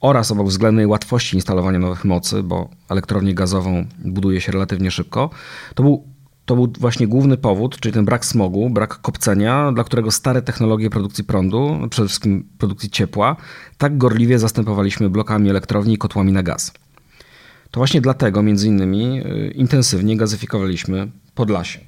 oraz 0.00 0.30
obok 0.30 0.46
względnej 0.46 0.86
łatwości 0.86 1.36
instalowania 1.36 1.78
nowych 1.78 2.04
mocy, 2.04 2.42
bo 2.42 2.68
elektrownię 2.88 3.34
gazową 3.34 3.86
buduje 4.04 4.40
się 4.40 4.52
relatywnie 4.52 4.90
szybko, 4.90 5.30
to 5.74 5.82
był, 5.82 6.04
to 6.44 6.56
był 6.56 6.72
właśnie 6.80 7.06
główny 7.06 7.36
powód, 7.36 7.80
czyli 7.80 7.92
ten 7.92 8.04
brak 8.04 8.24
smogu, 8.24 8.70
brak 8.70 9.00
kopcenia, 9.00 9.72
dla 9.72 9.84
którego 9.84 10.10
stare 10.10 10.42
technologie 10.42 10.90
produkcji 10.90 11.24
prądu, 11.24 11.78
przede 11.90 12.08
wszystkim 12.08 12.48
produkcji 12.58 12.90
ciepła, 12.90 13.36
tak 13.78 13.98
gorliwie 13.98 14.38
zastępowaliśmy 14.38 15.10
blokami 15.10 15.50
elektrowni 15.50 15.94
i 15.94 15.98
kotłami 15.98 16.32
na 16.32 16.42
gaz. 16.42 16.72
To 17.70 17.80
właśnie 17.80 18.00
dlatego 18.00 18.42
między 18.42 18.66
innymi 18.66 19.20
y, 19.20 19.50
intensywnie 19.50 20.16
gazyfikowaliśmy 20.16 21.10
Podlasie. 21.34 21.80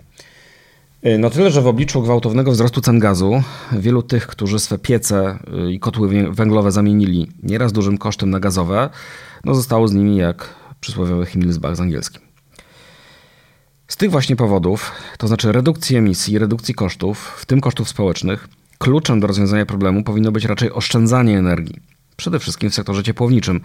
Y, 1.07 1.19
no 1.19 1.31
tyle, 1.31 1.51
że 1.51 1.63
w 1.63 1.67
obliczu 1.67 2.03
gwałtownego 2.03 2.53
wzrostu 2.53 2.81
cen 2.81 2.99
gazu, 2.99 3.43
wielu 3.73 4.03
tych, 4.03 4.27
którzy 4.27 4.59
swe 4.59 4.79
piece 4.79 5.39
y, 5.67 5.73
i 5.73 5.81
kotły 5.81 6.33
węglowe 6.33 6.73
zamienili 6.73 7.29
nieraz 7.43 7.73
dużym 7.73 7.99
kosztem 7.99 8.31
na 8.31 8.41
gazowe, 8.41 8.91
no 9.45 9.55
zostało 9.55 9.89
z 9.89 9.93
nimi 9.93 10.17
jak 10.17 10.55
przysłowiowy 10.81 11.27
Himmelsbach 11.27 11.77
z 11.77 11.81
angielskim. 11.81 12.23
Z 13.89 13.97
tych 13.97 14.11
właśnie 14.11 14.37
powodów, 14.37 14.93
to 15.19 15.29
znaczy 15.29 15.53
redukcji 15.53 15.97
emisji, 15.97 16.39
redukcji 16.39 16.75
kosztów, 16.75 17.19
w 17.39 17.47
tym 17.47 17.61
kosztów 17.61 17.89
społecznych, 17.89 18.49
kluczem 18.79 19.21
do 19.21 19.27
rozwiązania 19.27 19.67
problemu 19.67 20.05
powinno 20.05 20.33
być 20.33 20.45
raczej 20.45 20.73
oszczędzanie 20.73 21.39
energii. 21.39 21.81
Przede 22.17 22.39
wszystkim 22.39 22.71
w 22.71 22.75
sektorze 22.75 23.03
ciepłowniczym, 23.03 23.61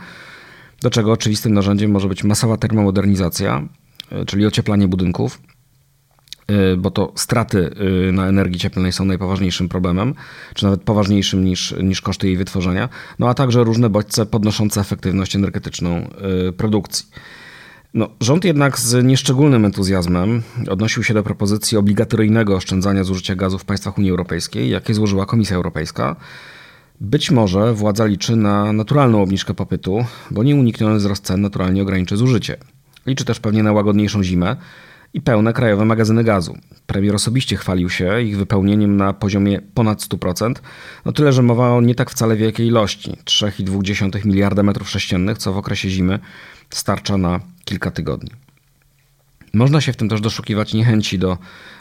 do 0.81 0.89
czego 0.89 1.12
oczywistym 1.12 1.53
narzędziem 1.53 1.91
może 1.91 2.07
być 2.07 2.24
masowa 2.24 2.57
termomodernizacja, 2.57 3.67
e, 4.12 4.25
czyli 4.25 4.46
ocieplanie 4.46 4.88
budynków, 4.88 5.41
e, 6.48 6.77
bo 6.77 6.91
to 6.91 7.12
straty 7.15 7.69
e, 8.07 8.12
na 8.12 8.27
energii 8.27 8.60
cieplnej 8.60 8.91
są 8.91 9.05
najpoważniejszym 9.05 9.69
problemem, 9.69 10.13
czy 10.55 10.65
nawet 10.65 10.81
poważniejszym 10.81 11.46
niż, 11.46 11.75
niż 11.84 12.01
koszty 12.01 12.27
jej 12.27 12.38
wytworzenia, 12.38 12.89
no 13.19 13.29
a 13.29 13.34
także 13.34 13.63
różne 13.63 13.89
bodźce 13.89 14.25
podnoszące 14.25 14.81
efektywność 14.81 15.36
energetyczną 15.36 16.10
produkcji. 16.57 17.05
No, 17.93 18.10
rząd 18.22 18.46
jednak 18.46 18.79
z 18.79 19.05
nieszczególnym 19.05 19.65
entuzjazmem 19.65 20.41
odnosił 20.69 21.03
się 21.03 21.13
do 21.13 21.24
propozycji 21.24 21.77
obligatoryjnego 21.77 22.55
oszczędzania 22.55 23.03
zużycia 23.03 23.36
gazu 23.36 23.60
w 23.60 23.65
państwach 23.65 23.98
Unii 23.98 24.12
Europejskiej, 24.12 24.69
jakie 24.69 24.93
złożyła 24.93 25.25
Komisja 25.25 25.55
Europejska. 25.55 26.15
Być 27.01 27.32
może 27.32 27.74
władza 27.74 28.06
liczy 28.06 28.36
na 28.36 28.74
naturalną 28.74 29.22
obniżkę 29.22 29.54
popytu, 29.54 30.06
bo 30.32 30.44
nieunikniony 30.44 30.98
wzrost 30.98 31.25
cen 31.25 31.42
naturalnie 31.42 31.82
ograniczy 31.82 32.18
zużycie. 32.18 32.58
Liczy 33.06 33.25
też 33.25 33.39
pewnie 33.39 33.63
na 33.63 33.72
łagodniejszą 33.72 34.24
zimę 34.24 34.56
i 35.13 35.22
pełne 35.22 35.54
krajowe 35.54 35.86
magazyny 35.86 36.24
gazu. 36.24 36.58
Premier 36.88 37.16
osobiście 37.16 37.56
chwalił 37.56 37.89
się 37.89 38.22
ich 38.22 38.38
wypełnieniem 38.38 38.98
na 38.98 39.13
poziomie 39.13 39.62
ponad 39.74 40.01
100%, 40.01 40.54
no 41.06 41.12
tyle, 41.12 41.34
że 41.34 41.44
mowa 41.44 41.70
o 41.70 41.82
nie 41.82 41.96
tak 41.96 42.12
wcale 42.12 42.36
wielkiej 42.36 42.68
ilości 42.68 43.12
3,2 43.25 44.25
miliarda 44.25 44.63
metrów 44.63 44.89
sześciennych, 44.89 45.38
co 45.38 45.54
w 45.54 45.58
okresie 45.58 45.89
zimy 45.89 46.20
starcza 46.70 47.18
na 47.18 47.39
kilka 47.66 47.92
tygodni. 47.92 48.47
Można 49.58 49.82
się 49.82 49.94
w 49.94 49.96
tym 49.96 50.10
też 50.10 50.22
doszukiwać 50.22 50.74
niechęci 50.74 51.20
do 51.20 51.38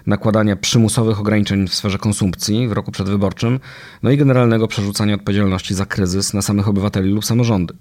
nakładania 0.06 0.56
przymusowych 0.56 1.20
ograniczeń 1.20 1.68
w 1.68 1.74
sferze 1.74 1.98
konsumpcji 1.98 2.68
w 2.68 2.72
roku 2.72 2.92
przedwyborczym, 2.92 3.60
no 4.02 4.10
i 4.10 4.16
generalnego 4.16 4.68
przerzucania 4.68 5.14
odpowiedzialności 5.14 5.74
za 5.74 5.86
kryzys 5.86 6.34
na 6.34 6.42
samych 6.42 6.68
obywateli 6.68 7.10
lub 7.10 7.24
samorządy. 7.24 7.74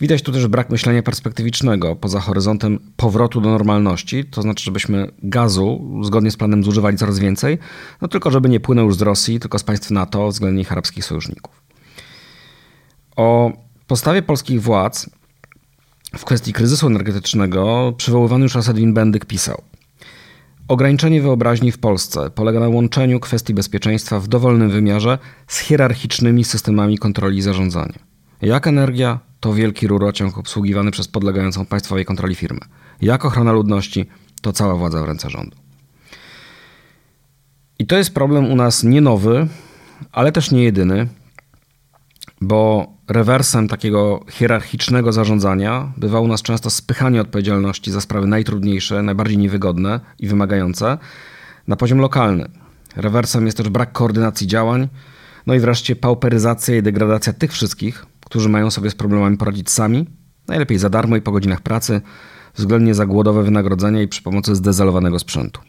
Widać 0.00 0.22
tu 0.22 0.32
też 0.32 0.46
brak 0.46 0.70
myślenia 0.70 1.02
perspektywicznego 1.02 1.96
poza 1.96 2.20
horyzontem 2.20 2.78
powrotu 2.96 3.40
do 3.40 3.50
normalności, 3.50 4.24
to 4.24 4.42
znaczy, 4.42 4.64
żebyśmy 4.64 5.10
gazu 5.22 6.00
zgodnie 6.02 6.30
z 6.30 6.36
planem 6.36 6.64
zużywali 6.64 6.96
coraz 6.96 7.18
więcej, 7.18 7.58
no 8.00 8.08
tylko 8.08 8.30
żeby 8.30 8.48
nie 8.48 8.60
płynął 8.60 8.86
już 8.86 8.96
z 8.96 9.02
Rosji, 9.02 9.40
tylko 9.40 9.58
z 9.58 9.62
państw 9.62 9.90
NATO 9.90 10.28
względnie 10.28 10.62
ich 10.62 10.72
arabskich 10.72 11.04
sojuszników. 11.04 11.62
O 13.16 13.52
postawie 13.86 14.22
polskich 14.22 14.62
władz 14.62 15.10
w 16.18 16.24
kwestii 16.24 16.52
kryzysu 16.52 16.86
energetycznego 16.86 17.92
przywoływany 17.96 18.42
już 18.42 18.54
raz 18.54 18.68
Edwin 18.68 18.94
Bendyk 18.94 19.24
pisał. 19.24 19.62
Ograniczenie 20.68 21.22
wyobraźni 21.22 21.72
w 21.72 21.78
Polsce 21.78 22.30
polega 22.30 22.60
na 22.60 22.68
łączeniu 22.68 23.20
kwestii 23.20 23.54
bezpieczeństwa 23.54 24.20
w 24.20 24.28
dowolnym 24.28 24.70
wymiarze 24.70 25.18
z 25.46 25.58
hierarchicznymi 25.58 26.44
systemami 26.44 26.98
kontroli 26.98 27.38
i 27.38 27.42
zarządzania. 27.42 27.98
Jak 28.42 28.66
energia, 28.66 29.18
to 29.40 29.54
wielki 29.54 29.86
rurociąg 29.86 30.38
obsługiwany 30.38 30.90
przez 30.90 31.08
podlegającą 31.08 31.66
państwowej 31.66 32.04
kontroli 32.04 32.34
firmę. 32.34 32.60
Jak 33.02 33.24
ochrona 33.24 33.52
ludności, 33.52 34.06
to 34.42 34.52
cała 34.52 34.74
władza 34.74 35.02
w 35.02 35.04
ręce 35.04 35.30
rządu. 35.30 35.56
I 37.78 37.86
to 37.86 37.96
jest 37.96 38.14
problem 38.14 38.50
u 38.50 38.56
nas 38.56 38.84
nie 38.84 39.00
nowy, 39.00 39.48
ale 40.12 40.32
też 40.32 40.50
nie 40.50 40.62
jedyny, 40.64 41.08
bo 42.40 42.93
rewersem 43.08 43.68
takiego 43.68 44.24
hierarchicznego 44.30 45.12
zarządzania 45.12 45.92
bywa 45.96 46.20
u 46.20 46.28
nas 46.28 46.42
często 46.42 46.70
spychanie 46.70 47.20
odpowiedzialności 47.20 47.90
za 47.90 48.00
sprawy 48.00 48.26
najtrudniejsze, 48.26 49.02
najbardziej 49.02 49.38
niewygodne 49.38 50.00
i 50.18 50.28
wymagające 50.28 50.98
na 51.68 51.76
poziom 51.76 51.98
lokalny. 51.98 52.48
Rewersem 52.96 53.46
jest 53.46 53.56
też 53.56 53.68
brak 53.68 53.92
koordynacji 53.92 54.46
działań, 54.46 54.88
no 55.46 55.54
i 55.54 55.60
wreszcie 55.60 55.96
pauperyzacja 55.96 56.76
i 56.76 56.82
degradacja 56.82 57.32
tych 57.32 57.52
wszystkich, 57.52 58.06
którzy 58.26 58.48
mają 58.48 58.70
sobie 58.70 58.90
z 58.90 58.94
problemami 58.94 59.36
poradzić 59.36 59.70
sami, 59.70 60.06
najlepiej 60.48 60.78
za 60.78 60.90
darmo 60.90 61.16
i 61.16 61.20
po 61.20 61.32
godzinach 61.32 61.60
pracy, 61.60 62.00
względnie 62.54 62.94
za 62.94 63.06
głodowe 63.06 63.42
wynagrodzenia 63.42 64.02
i 64.02 64.08
przy 64.08 64.22
pomocy 64.22 64.54
zdezalowanego 64.54 65.18
sprzętu. 65.18 65.60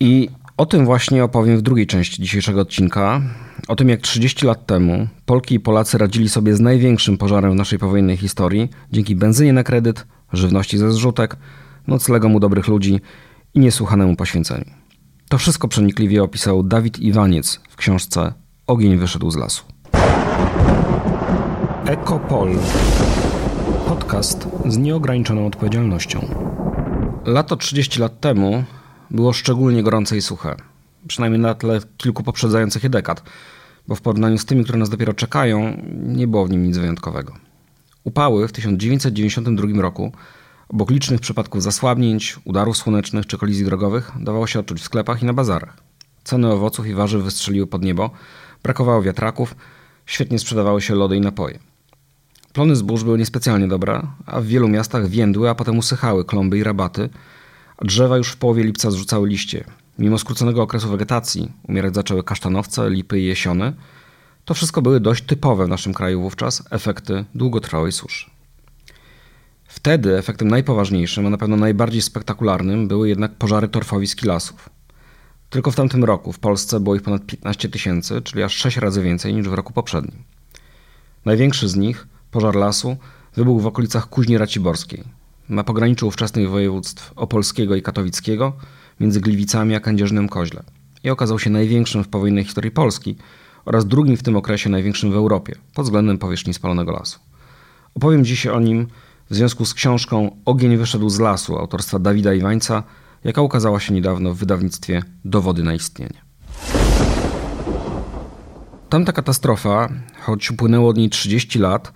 I 0.00 0.28
o 0.56 0.66
tym 0.66 0.84
właśnie 0.84 1.24
opowiem 1.24 1.58
w 1.58 1.62
drugiej 1.62 1.86
części 1.86 2.22
dzisiejszego 2.22 2.60
odcinka. 2.60 3.20
O 3.68 3.76
tym, 3.76 3.88
jak 3.88 4.00
30 4.00 4.46
lat 4.46 4.66
temu 4.66 5.08
Polki 5.26 5.54
i 5.54 5.60
Polacy 5.60 5.98
radzili 5.98 6.28
sobie 6.28 6.56
z 6.56 6.60
największym 6.60 7.18
pożarem 7.18 7.52
w 7.52 7.54
naszej 7.54 7.78
powojennej 7.78 8.16
historii 8.16 8.68
dzięki 8.92 9.16
benzynie 9.16 9.52
na 9.52 9.62
kredyt, 9.62 10.06
żywności 10.32 10.78
ze 10.78 10.92
zrzutek, 10.92 11.36
noclegom 11.86 12.34
u 12.34 12.40
dobrych 12.40 12.68
ludzi 12.68 13.00
i 13.54 13.60
niesłuchanemu 13.60 14.16
poświęceniu. 14.16 14.64
To 15.28 15.38
wszystko 15.38 15.68
przenikliwie 15.68 16.22
opisał 16.22 16.62
Dawid 16.62 16.98
Iwaniec 16.98 17.60
w 17.68 17.76
książce 17.76 18.32
Ogień 18.66 18.96
wyszedł 18.96 19.30
z 19.30 19.36
lasu. 19.36 19.64
Ekopol. 21.86 22.50
Podcast 23.88 24.48
z 24.66 24.78
nieograniczoną 24.78 25.46
odpowiedzialnością. 25.46 26.26
Lato 27.26 27.56
30 27.56 28.00
lat 28.00 28.20
temu 28.20 28.64
było 29.12 29.32
szczególnie 29.32 29.82
gorące 29.82 30.16
i 30.16 30.22
suche. 30.22 30.56
Przynajmniej 31.08 31.40
na 31.40 31.54
tle 31.54 31.80
kilku 31.96 32.22
poprzedzających 32.22 32.82
je 32.82 32.90
dekad, 32.90 33.22
bo 33.88 33.94
w 33.94 34.00
porównaniu 34.00 34.38
z 34.38 34.44
tymi, 34.44 34.64
które 34.64 34.78
nas 34.78 34.90
dopiero 34.90 35.12
czekają, 35.12 35.82
nie 35.92 36.28
było 36.28 36.46
w 36.46 36.50
nim 36.50 36.62
nic 36.62 36.78
wyjątkowego. 36.78 37.34
Upały 38.04 38.48
w 38.48 38.52
1992 38.52 39.82
roku, 39.82 40.12
obok 40.68 40.90
licznych 40.90 41.20
przypadków 41.20 41.62
zasłabnięć, 41.62 42.36
udarów 42.44 42.76
słonecznych 42.76 43.26
czy 43.26 43.38
kolizji 43.38 43.64
drogowych, 43.64 44.12
dawało 44.20 44.46
się 44.46 44.60
odczuć 44.60 44.80
w 44.80 44.84
sklepach 44.84 45.22
i 45.22 45.26
na 45.26 45.32
bazarach. 45.32 45.76
Ceny 46.24 46.52
owoców 46.52 46.86
i 46.86 46.94
warzyw 46.94 47.22
wystrzeliły 47.22 47.66
pod 47.66 47.82
niebo, 47.82 48.10
brakowało 48.62 49.02
wiatraków, 49.02 49.54
świetnie 50.06 50.38
sprzedawały 50.38 50.82
się 50.82 50.94
lody 50.94 51.16
i 51.16 51.20
napoje. 51.20 51.58
Plony 52.52 52.76
zbóż 52.76 53.04
były 53.04 53.18
niespecjalnie 53.18 53.68
dobre, 53.68 54.02
a 54.26 54.40
w 54.40 54.44
wielu 54.44 54.68
miastach 54.68 55.08
więdły, 55.08 55.50
a 55.50 55.54
potem 55.54 55.78
usychały 55.78 56.24
klomby 56.24 56.58
i 56.58 56.62
rabaty, 56.62 57.10
a 57.76 57.84
drzewa 57.84 58.16
już 58.16 58.28
w 58.28 58.36
połowie 58.36 58.64
lipca 58.64 58.90
zrzucały 58.90 59.28
liście. 59.28 59.64
Mimo 59.98 60.18
skróconego 60.18 60.62
okresu 60.62 60.88
wegetacji 60.88 61.52
umierać 61.68 61.94
zaczęły 61.94 62.24
kasztanowce, 62.24 62.90
lipy 62.90 63.20
i 63.20 63.24
jesiony. 63.24 63.72
To 64.44 64.54
wszystko 64.54 64.82
były 64.82 65.00
dość 65.00 65.24
typowe 65.24 65.66
w 65.66 65.68
naszym 65.68 65.94
kraju 65.94 66.22
wówczas 66.22 66.62
efekty 66.70 67.24
długotrwałej 67.34 67.92
suszy. 67.92 68.30
Wtedy 69.64 70.18
efektem 70.18 70.48
najpoważniejszym, 70.48 71.26
a 71.26 71.30
na 71.30 71.38
pewno 71.38 71.56
najbardziej 71.56 72.02
spektakularnym 72.02 72.88
były 72.88 73.08
jednak 73.08 73.34
pożary 73.34 73.68
torfowisk 73.68 74.22
i 74.22 74.26
lasów. 74.26 74.68
Tylko 75.50 75.70
w 75.70 75.76
tamtym 75.76 76.04
roku 76.04 76.32
w 76.32 76.38
Polsce 76.38 76.80
było 76.80 76.96
ich 76.96 77.02
ponad 77.02 77.26
15 77.26 77.68
tysięcy, 77.68 78.22
czyli 78.22 78.42
aż 78.42 78.54
6 78.54 78.76
razy 78.76 79.02
więcej 79.02 79.34
niż 79.34 79.48
w 79.48 79.54
roku 79.54 79.72
poprzednim. 79.72 80.24
Największy 81.24 81.68
z 81.68 81.76
nich, 81.76 82.06
pożar 82.30 82.54
lasu, 82.54 82.96
wybuchł 83.36 83.60
w 83.60 83.66
okolicach 83.66 84.08
Kuźni 84.08 84.38
Raciborskiej, 84.38 85.04
na 85.52 85.64
pograniczu 85.64 86.06
ówczesnych 86.06 86.50
województw 86.50 87.12
opolskiego 87.16 87.76
i 87.76 87.82
katowickiego, 87.82 88.52
między 89.00 89.20
Gliwicami 89.20 89.74
a 89.74 89.80
Kędzierzynem 89.80 90.28
Koźle 90.28 90.62
i 91.04 91.10
okazał 91.10 91.38
się 91.38 91.50
największym 91.50 92.04
w 92.04 92.08
powojennej 92.08 92.44
historii 92.44 92.70
Polski 92.70 93.16
oraz 93.64 93.86
drugim 93.86 94.16
w 94.16 94.22
tym 94.22 94.36
okresie 94.36 94.70
największym 94.70 95.12
w 95.12 95.14
Europie 95.14 95.54
pod 95.74 95.84
względem 95.84 96.18
powierzchni 96.18 96.54
spalonego 96.54 96.92
lasu. 96.92 97.18
Opowiem 97.94 98.24
dziś 98.24 98.46
o 98.46 98.60
nim 98.60 98.86
w 99.30 99.34
związku 99.34 99.64
z 99.64 99.74
książką 99.74 100.36
Ogień 100.44 100.76
wyszedł 100.76 101.08
z 101.08 101.20
lasu 101.20 101.58
autorstwa 101.58 101.98
Dawida 101.98 102.34
Iwańca, 102.34 102.82
jaka 103.24 103.42
ukazała 103.42 103.80
się 103.80 103.94
niedawno 103.94 104.34
w 104.34 104.38
wydawnictwie 104.38 105.02
Dowody 105.24 105.62
na 105.62 105.74
istnienie. 105.74 106.22
Tamta 108.88 109.12
katastrofa, 109.12 109.88
choć 110.20 110.50
upłynęło 110.50 110.88
od 110.88 110.96
niej 110.96 111.10
30 111.10 111.58
lat, 111.58 111.92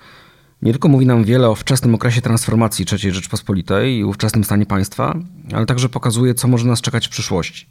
nie 0.63 0.73
tylko 0.73 0.89
mówi 0.89 1.07
nam 1.07 1.25
wiele 1.25 1.49
o 1.49 1.55
wczesnym 1.55 1.95
okresie 1.95 2.21
transformacji 2.21 2.87
III 2.93 3.13
Rzeczpospolitej 3.13 3.97
i 3.97 4.05
ówczesnym 4.05 4.45
stanie 4.45 4.67
państwa, 4.67 5.15
ale 5.53 5.67
także 5.67 5.89
pokazuje, 5.89 6.35
co 6.35 6.49
może 6.49 6.67
nas 6.67 6.81
czekać 6.81 7.07
w 7.07 7.11
przyszłości. 7.11 7.71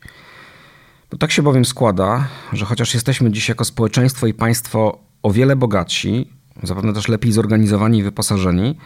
Bo 1.11 1.17
tak 1.17 1.31
się 1.31 1.41
bowiem 1.41 1.65
składa, 1.65 2.27
że 2.53 2.65
chociaż 2.65 2.93
jesteśmy 2.93 3.31
dziś 3.31 3.49
jako 3.49 3.65
społeczeństwo 3.65 4.27
i 4.27 4.33
państwo 4.33 4.99
o 5.23 5.31
wiele 5.31 5.55
bogatsi, 5.55 6.29
zapewne 6.63 6.93
też 6.93 7.07
lepiej 7.07 7.31
zorganizowani 7.31 7.99
i 7.99 8.03
wyposażeni, 8.03 8.77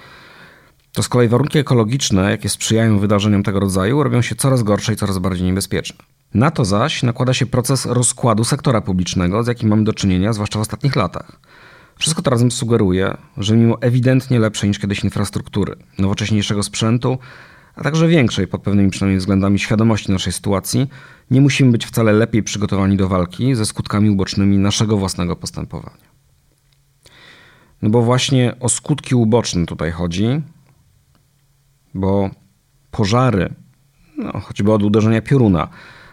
to 0.92 1.04
z 1.04 1.10
kolei 1.10 1.28
warunki 1.28 1.60
ekologiczne, 1.60 2.32
jakie 2.32 2.50
sprzyjają 2.50 3.00
wydarzeniom 3.00 3.44
tego 3.44 3.60
rodzaju, 3.60 4.04
robią 4.04 4.22
się 4.22 4.36
coraz 4.36 4.64
gorsze 4.64 4.94
i 4.94 4.96
coraz 4.96 5.18
bardziej 5.18 5.48
niebezpieczne. 5.48 6.06
Na 6.34 6.52
to 6.52 6.66
zaś 6.66 7.04
nakłada 7.04 7.34
się 7.34 7.46
proces 7.46 7.86
rozkładu 7.86 8.44
sektora 8.44 8.82
publicznego, 8.82 9.44
z 9.44 9.48
jakim 9.48 9.70
mamy 9.70 9.84
do 9.84 9.94
czynienia, 9.94 10.34
zwłaszcza 10.34 10.60
w 10.60 10.62
ostatnich 10.62 10.96
latach. 10.96 11.40
Wszystko 12.00 12.22
to 12.22 12.32
razem 12.32 12.52
sugeruje, 12.52 13.18
że 13.38 13.58
mimo 13.58 13.82
ewidentnie 13.82 14.40
lepszej 14.40 14.70
niż 14.70 14.80
kiedyś 14.80 15.04
infrastruktury, 15.04 15.76
nowocześniejszego 15.98 16.64
sprzętu, 16.64 17.18
a 17.76 17.84
także 17.84 18.08
większej 18.08 18.48
pod 18.48 18.62
pewnymi 18.62 18.90
przynajmniej 18.90 19.20
względami 19.20 19.60
świadomości 19.60 20.12
naszej 20.12 20.34
sytuacji, 20.34 20.88
nie 21.32 21.42
musimy 21.42 21.72
być 21.72 21.86
wcale 21.86 22.14
lepiej 22.14 22.44
przygotowani 22.44 22.98
do 22.98 23.08
walki 23.08 23.56
ze 23.56 23.66
skutkami 23.66 24.10
ubocznymi 24.10 24.58
naszego 24.58 24.98
własnego 24.98 25.36
postępowania. 25.36 26.10
No 27.82 27.90
bo 27.90 28.02
właśnie 28.02 28.56
o 28.60 28.70
skutki 28.70 29.16
uboczne 29.16 29.66
tutaj 29.66 29.92
chodzi, 29.92 30.42
bo 31.94 32.30
pożary, 32.92 33.54
no, 34.18 34.40
choćby 34.40 34.72
od 34.72 34.84
uderzenia 34.84 35.22
pioruna, 35.22 35.68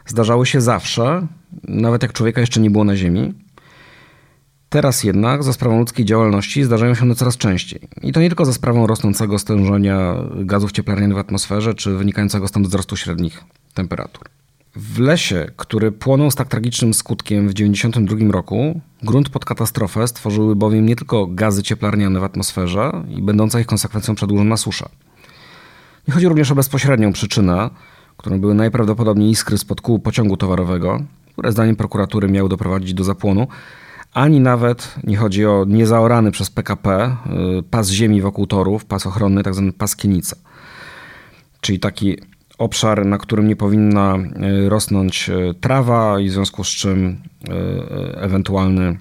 zdarzały 0.07 0.47
się 0.47 0.61
zawsze, 0.61 1.27
nawet 1.69 2.03
jak 2.03 2.13
człowieka 2.13 2.41
jeszcze 2.41 2.61
nie 2.61 2.71
było 2.71 2.85
na 2.85 2.97
Ziemi. 2.97 3.46
Teraz 4.69 5.05
jednak 5.05 5.43
za 5.43 5.53
sprawą 5.53 5.79
ludzkiej 5.79 6.05
działalności 6.05 6.65
zdarzają 6.65 6.95
się 6.95 7.03
one 7.03 7.15
coraz 7.15 7.37
częściej. 7.37 7.89
I 8.03 8.13
to 8.13 8.21
nie 8.21 8.29
tylko 8.29 8.45
za 8.45 8.53
sprawą 8.53 8.87
rosnącego 8.87 9.39
stężenia 9.39 10.15
gazów 10.37 10.73
cieplarnianych 10.73 11.17
w 11.17 11.21
atmosferze, 11.21 11.75
czy 11.75 11.97
wynikającego 11.97 12.49
stąd 12.49 12.67
wzrostu 12.67 12.97
średnich 12.97 13.45
temperatur. 13.75 14.25
W 14.77 14.99
lesie, 14.99 15.47
który 15.57 15.93
płonął 15.93 16.31
z 16.31 16.35
tak 16.35 16.49
tragicznym 16.49 16.95
skutkiem 16.95 17.49
w 17.49 17.55
1992 17.55 18.33
roku, 18.33 18.81
grunt 19.03 19.29
pod 19.29 19.45
katastrofę 19.45 20.09
stworzyły 20.09 20.57
bowiem 20.57 20.87
nie 20.87 20.97
tylko 20.97 21.27
gazy 21.27 21.63
cieplarniane 21.63 22.21
w 22.21 22.25
atmosferze 22.25 23.05
i 23.09 23.23
będąca 23.23 23.61
ich 23.61 23.67
konsekwencją 23.67 24.15
przedłużona 24.15 24.57
susza. 24.57 24.89
Nie 26.09 26.15
chodzi 26.15 26.29
również 26.29 26.51
o 26.51 26.55
bezpośrednią 26.55 27.13
przyczynę, 27.13 27.71
którą 28.17 28.41
były 28.41 28.55
najprawdopodobniej 28.55 29.31
iskry 29.31 29.59
spod 29.59 29.81
kół 29.81 29.99
pociągu 29.99 30.37
towarowego, 30.37 31.01
które 31.33 31.53
zdaniem 31.53 31.77
prokuratury 31.77 32.29
miały 32.29 32.49
doprowadzić 32.49 32.95
do 32.95 33.05
zapłonu, 33.05 33.49
ani 34.17 34.41
nawet 34.41 34.95
nie 35.05 35.17
chodzi 35.17 35.47
o 35.47 35.65
niezaorany 35.69 36.31
przez 36.31 36.51
PKP 36.51 37.17
y, 37.59 37.63
pas 37.63 37.91
ziemi 37.91 38.21
wokół 38.21 38.47
torów, 38.47 38.85
pas 38.85 39.07
ochronny, 39.07 39.43
tak 39.43 39.55
zwany 39.55 39.73
pas 39.73 39.97
Kienica. 39.97 40.37
Czyli 41.61 41.81
taki 41.81 42.17
obszar, 42.59 43.07
na 43.07 43.19
którym 43.19 43.49
nie 43.49 43.57
powinna 43.57 44.17
y, 44.17 44.69
rosnąć 44.69 45.29
y, 45.29 45.55
trawa 45.61 46.21
i 46.21 46.29
w 46.29 46.33
związku 46.33 46.65
z 46.65 46.69
czym 46.69 47.23
ewentualny, 48.15 48.99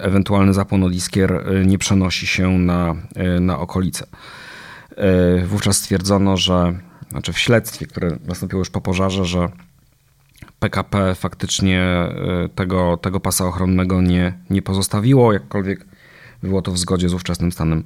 ewentualny 0.00 0.54
zapłon 0.54 0.84
od 0.84 0.92
iskier 0.92 1.44
nie 1.66 1.78
przenosi 1.78 2.26
się 2.26 2.58
na, 2.58 2.94
na 3.40 3.58
okolice. 3.58 4.06
Wówczas 5.46 5.76
stwierdzono, 5.76 6.36
że 6.36 6.74
znaczy 7.10 7.32
w 7.32 7.38
śledztwie, 7.38 7.86
które 7.86 8.16
nastąpiło 8.26 8.60
już 8.60 8.70
po 8.70 8.80
pożarze, 8.80 9.24
że 9.24 9.48
PKP 10.60 11.14
faktycznie 11.14 12.08
tego, 12.54 12.96
tego 12.96 13.20
pasa 13.20 13.46
ochronnego 13.46 14.02
nie, 14.02 14.38
nie 14.50 14.62
pozostawiło, 14.62 15.32
jakkolwiek 15.32 15.86
było 16.42 16.62
to 16.62 16.72
w 16.72 16.78
zgodzie 16.78 17.08
z 17.08 17.14
ówczesnym 17.14 17.52
stanem 17.52 17.84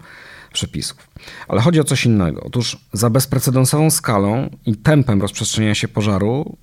przepisów. 0.53 1.09
Ale 1.49 1.61
chodzi 1.61 1.81
o 1.81 1.85
coś 1.85 2.07
innego. 2.07 2.41
Otóż 2.43 2.79
za 2.93 3.11
bezprecedensową 3.11 3.91
skalą 3.91 4.51
i 4.67 4.77
tempem 4.77 5.23
rozprzestrzeniania 5.23 5.75
się 5.75 5.89
pożaru 5.89 6.57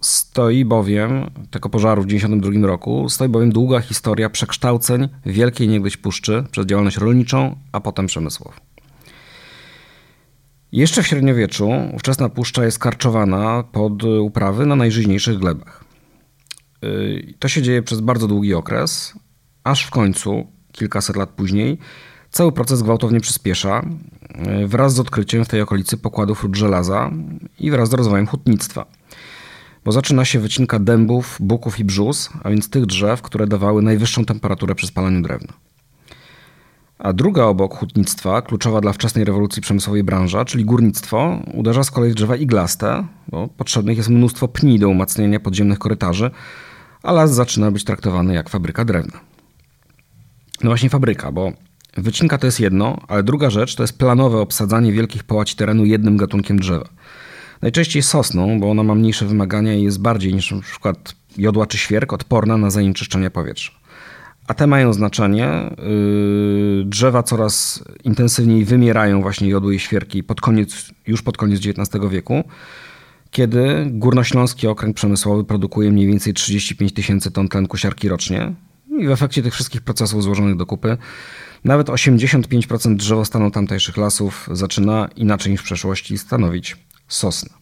stoi 0.00 0.64
bowiem, 0.64 1.30
tego 1.50 1.68
pożaru 1.68 2.02
w 2.02 2.06
1992 2.06 2.66
roku, 2.66 3.08
stoi 3.08 3.28
bowiem 3.28 3.52
długa 3.52 3.80
historia 3.80 4.30
przekształceń 4.30 5.08
wielkiej 5.26 5.68
niegdyś 5.68 5.96
puszczy 5.96 6.44
przez 6.50 6.66
działalność 6.66 6.96
rolniczą, 6.96 7.56
a 7.72 7.80
potem 7.80 8.06
przemysłową. 8.06 8.67
Jeszcze 10.72 11.02
w 11.02 11.06
średniowieczu 11.06 11.70
ówczesna 11.94 12.28
puszcza 12.28 12.64
jest 12.64 12.78
karczowana 12.78 13.62
pod 13.62 14.04
uprawy 14.04 14.66
na 14.66 14.76
najżyźniejszych 14.76 15.38
glebach. 15.38 15.84
To 17.38 17.48
się 17.48 17.62
dzieje 17.62 17.82
przez 17.82 18.00
bardzo 18.00 18.28
długi 18.28 18.54
okres, 18.54 19.14
aż 19.64 19.84
w 19.84 19.90
końcu, 19.90 20.46
kilkaset 20.72 21.16
lat 21.16 21.30
później, 21.30 21.78
Cały 22.30 22.52
proces 22.52 22.82
gwałtownie 22.82 23.20
przyspiesza 23.20 23.82
e, 24.28 24.66
wraz 24.66 24.94
z 24.94 25.00
odkryciem 25.00 25.44
w 25.44 25.48
tej 25.48 25.60
okolicy 25.60 25.96
pokładów 25.96 26.42
ród 26.42 26.56
żelaza 26.56 27.10
i 27.60 27.70
wraz 27.70 27.88
z 27.88 27.92
rozwojem 27.92 28.26
hutnictwa. 28.26 28.86
Bo 29.84 29.92
zaczyna 29.92 30.24
się 30.24 30.38
wycinka 30.38 30.78
dębów, 30.78 31.36
buków 31.40 31.78
i 31.78 31.84
brzus, 31.84 32.30
a 32.42 32.50
więc 32.50 32.70
tych 32.70 32.86
drzew, 32.86 33.22
które 33.22 33.46
dawały 33.46 33.82
najwyższą 33.82 34.24
temperaturę 34.24 34.74
przy 34.74 34.86
spalaniu 34.86 35.22
drewna. 35.22 35.52
A 36.98 37.12
druga 37.12 37.44
obok 37.44 37.74
hutnictwa, 37.74 38.42
kluczowa 38.42 38.80
dla 38.80 38.92
wczesnej 38.92 39.24
rewolucji 39.24 39.62
przemysłowej 39.62 40.04
branża, 40.04 40.44
czyli 40.44 40.64
górnictwo, 40.64 41.42
uderza 41.54 41.84
z 41.84 41.90
kolei 41.90 42.10
w 42.10 42.14
drzewa 42.14 42.36
iglaste, 42.36 43.06
bo 43.28 43.48
potrzebnych 43.48 43.96
jest 43.96 44.08
mnóstwo 44.08 44.48
pni 44.48 44.78
do 44.78 44.88
umacniania 44.88 45.40
podziemnych 45.40 45.78
korytarzy, 45.78 46.30
a 47.02 47.12
las 47.12 47.34
zaczyna 47.34 47.70
być 47.70 47.84
traktowany 47.84 48.34
jak 48.34 48.48
fabryka 48.48 48.84
drewna. 48.84 49.20
No 50.62 50.70
właśnie 50.70 50.90
fabryka, 50.90 51.32
bo 51.32 51.52
Wycinka 51.96 52.38
to 52.38 52.46
jest 52.46 52.60
jedno, 52.60 53.00
ale 53.08 53.22
druga 53.22 53.50
rzecz 53.50 53.74
to 53.74 53.82
jest 53.82 53.98
planowe 53.98 54.38
obsadzanie 54.38 54.92
wielkich 54.92 55.24
połaci 55.24 55.56
terenu 55.56 55.84
jednym 55.84 56.16
gatunkiem 56.16 56.58
drzewa. 56.58 56.88
Najczęściej 57.62 58.02
sosną, 58.02 58.60
bo 58.60 58.70
ona 58.70 58.82
ma 58.82 58.94
mniejsze 58.94 59.26
wymagania 59.26 59.74
i 59.74 59.82
jest 59.82 60.00
bardziej 60.00 60.34
niż 60.34 60.52
np. 60.52 60.92
jodła 61.36 61.66
czy 61.66 61.78
świerk 61.78 62.12
odporna 62.12 62.56
na 62.56 62.70
zanieczyszczenie 62.70 63.30
powietrza. 63.30 63.72
A 64.48 64.54
te 64.54 64.66
mają 64.66 64.92
znaczenie. 64.92 65.76
Yy, 66.78 66.84
drzewa 66.84 67.22
coraz 67.22 67.84
intensywniej 68.04 68.64
wymierają 68.64 69.22
właśnie 69.22 69.48
jodły 69.48 69.74
i 69.74 69.78
świerki 69.78 70.22
pod 70.22 70.40
koniec, 70.40 70.90
już 71.06 71.22
pod 71.22 71.36
koniec 71.36 71.60
XIX 71.66 72.04
wieku, 72.10 72.44
kiedy 73.30 73.86
Górnośląski 73.90 74.66
Okręg 74.66 74.96
Przemysłowy 74.96 75.44
produkuje 75.44 75.92
mniej 75.92 76.06
więcej 76.06 76.34
35 76.34 76.92
tysięcy 76.92 77.30
ton 77.30 77.48
tlenku 77.48 77.76
siarki 77.76 78.08
rocznie. 78.08 78.52
I 78.98 79.06
w 79.06 79.10
efekcie 79.10 79.42
tych 79.42 79.54
wszystkich 79.54 79.80
procesów 79.80 80.22
złożonych 80.22 80.56
do 80.56 80.66
kupy 80.66 80.96
nawet 81.64 81.86
85% 81.86 82.96
drzewostanu 82.96 83.50
tamtejszych 83.50 83.96
lasów 83.96 84.48
zaczyna 84.52 85.08
inaczej 85.16 85.52
niż 85.52 85.60
w 85.60 85.64
przeszłości 85.64 86.18
stanowić 86.18 86.76
sosna. 87.08 87.58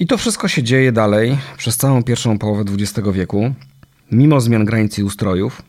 I 0.00 0.06
to 0.06 0.18
wszystko 0.18 0.48
się 0.48 0.62
dzieje 0.62 0.92
dalej 0.92 1.38
przez 1.56 1.76
całą 1.76 2.02
pierwszą 2.02 2.38
połowę 2.38 2.64
XX 2.72 3.08
wieku, 3.12 3.54
mimo 4.12 4.40
zmian 4.40 4.64
granic 4.64 4.98
i 4.98 5.02
ustrojów, 5.02 5.62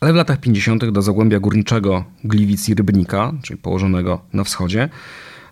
ale 0.00 0.12
w 0.12 0.16
latach 0.16 0.40
50. 0.40 0.90
do 0.90 1.02
zagłębia 1.02 1.40
górniczego 1.40 2.04
Gliwic 2.24 2.68
i 2.68 2.74
Rybnika, 2.74 3.32
czyli 3.42 3.58
położonego 3.58 4.20
na 4.32 4.44
wschodzie, 4.44 4.88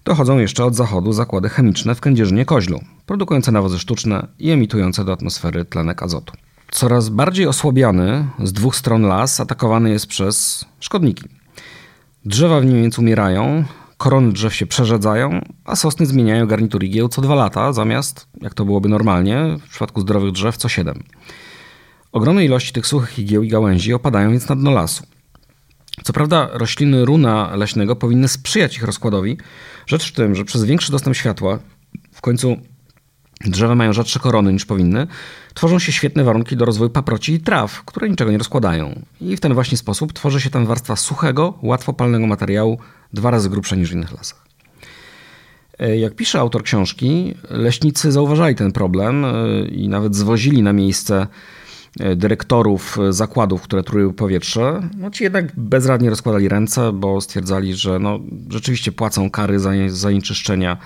dochodzą 0.04 0.38
jeszcze 0.38 0.64
od 0.64 0.76
zachodu 0.76 1.12
zakłady 1.12 1.48
chemiczne 1.48 1.94
w 1.94 2.00
Kędzierzynie 2.00 2.44
Koźlu, 2.44 2.80
produkujące 3.06 3.52
nawozy 3.52 3.78
sztuczne 3.78 4.26
i 4.38 4.50
emitujące 4.50 5.04
do 5.04 5.12
atmosfery 5.12 5.64
tlenek 5.64 6.02
azotu. 6.02 6.32
Coraz 6.70 7.08
bardziej 7.08 7.46
osłabiany 7.46 8.28
z 8.42 8.52
dwóch 8.52 8.76
stron 8.76 9.02
las 9.02 9.40
atakowany 9.40 9.90
jest 9.90 10.06
przez 10.06 10.64
szkodniki. 10.80 11.24
Drzewa 12.24 12.60
w 12.60 12.64
nim 12.64 12.82
więc 12.82 12.98
umierają, 12.98 13.64
korony 13.96 14.32
drzew 14.32 14.54
się 14.54 14.66
przerzedzają, 14.66 15.40
a 15.64 15.76
sosny 15.76 16.06
zmieniają 16.06 16.46
garnitur 16.46 16.84
igieł 16.84 17.08
co 17.08 17.22
dwa 17.22 17.34
lata, 17.34 17.72
zamiast, 17.72 18.26
jak 18.40 18.54
to 18.54 18.64
byłoby 18.64 18.88
normalnie, 18.88 19.56
w 19.66 19.70
przypadku 19.70 20.00
zdrowych 20.00 20.32
drzew, 20.32 20.56
co 20.56 20.68
siedem. 20.68 21.02
Ogromne 22.12 22.44
ilości 22.44 22.72
tych 22.72 22.86
suchych 22.86 23.18
igieł 23.18 23.42
i 23.42 23.48
gałęzi 23.48 23.94
opadają 23.94 24.30
więc 24.30 24.48
na 24.48 24.56
dno 24.56 24.70
lasu. 24.70 25.06
Co 26.04 26.12
prawda 26.12 26.48
rośliny 26.52 27.04
runa 27.04 27.56
leśnego 27.56 27.96
powinny 27.96 28.28
sprzyjać 28.28 28.76
ich 28.76 28.82
rozkładowi. 28.82 29.36
Rzecz 29.86 30.08
w 30.08 30.12
tym, 30.12 30.34
że 30.34 30.44
przez 30.44 30.64
większy 30.64 30.92
dostęp 30.92 31.16
światła 31.16 31.58
w 32.12 32.20
końcu 32.20 32.56
Drzewa 33.44 33.74
mają 33.74 33.92
rzadsze 33.92 34.20
korony 34.20 34.52
niż 34.52 34.66
powinny. 34.66 35.06
Tworzą 35.54 35.78
się 35.78 35.92
świetne 35.92 36.24
warunki 36.24 36.56
do 36.56 36.64
rozwoju 36.64 36.90
paproci 36.90 37.32
i 37.32 37.40
traw, 37.40 37.84
które 37.84 38.08
niczego 38.08 38.30
nie 38.30 38.38
rozkładają. 38.38 39.02
I 39.20 39.36
w 39.36 39.40
ten 39.40 39.54
właśnie 39.54 39.78
sposób 39.78 40.12
tworzy 40.12 40.40
się 40.40 40.50
tam 40.50 40.66
warstwa 40.66 40.96
suchego, 40.96 41.54
łatwopalnego 41.62 42.26
materiału, 42.26 42.78
dwa 43.12 43.30
razy 43.30 43.50
grubsza 43.50 43.76
niż 43.76 43.90
w 43.90 43.92
innych 43.92 44.12
lasach. 44.12 44.44
E, 45.78 45.96
jak 45.96 46.14
pisze 46.14 46.40
autor 46.40 46.62
książki, 46.62 47.34
leśnicy 47.50 48.12
zauważali 48.12 48.54
ten 48.54 48.72
problem 48.72 49.24
e, 49.24 49.32
i 49.68 49.88
nawet 49.88 50.16
zwozili 50.16 50.62
na 50.62 50.72
miejsce 50.72 51.26
dyrektorów 52.16 52.98
zakładów, 53.10 53.62
które 53.62 53.82
truły 53.82 54.12
powietrze. 54.12 54.88
No 54.96 55.10
ci 55.10 55.24
jednak 55.24 55.56
bezradnie 55.56 56.10
rozkładali 56.10 56.48
ręce, 56.48 56.92
bo 56.92 57.20
stwierdzali, 57.20 57.74
że 57.74 57.98
no, 57.98 58.20
rzeczywiście 58.48 58.92
płacą 58.92 59.30
kary 59.30 59.58
za 59.58 59.70
zanieczyszczenia 59.88 60.76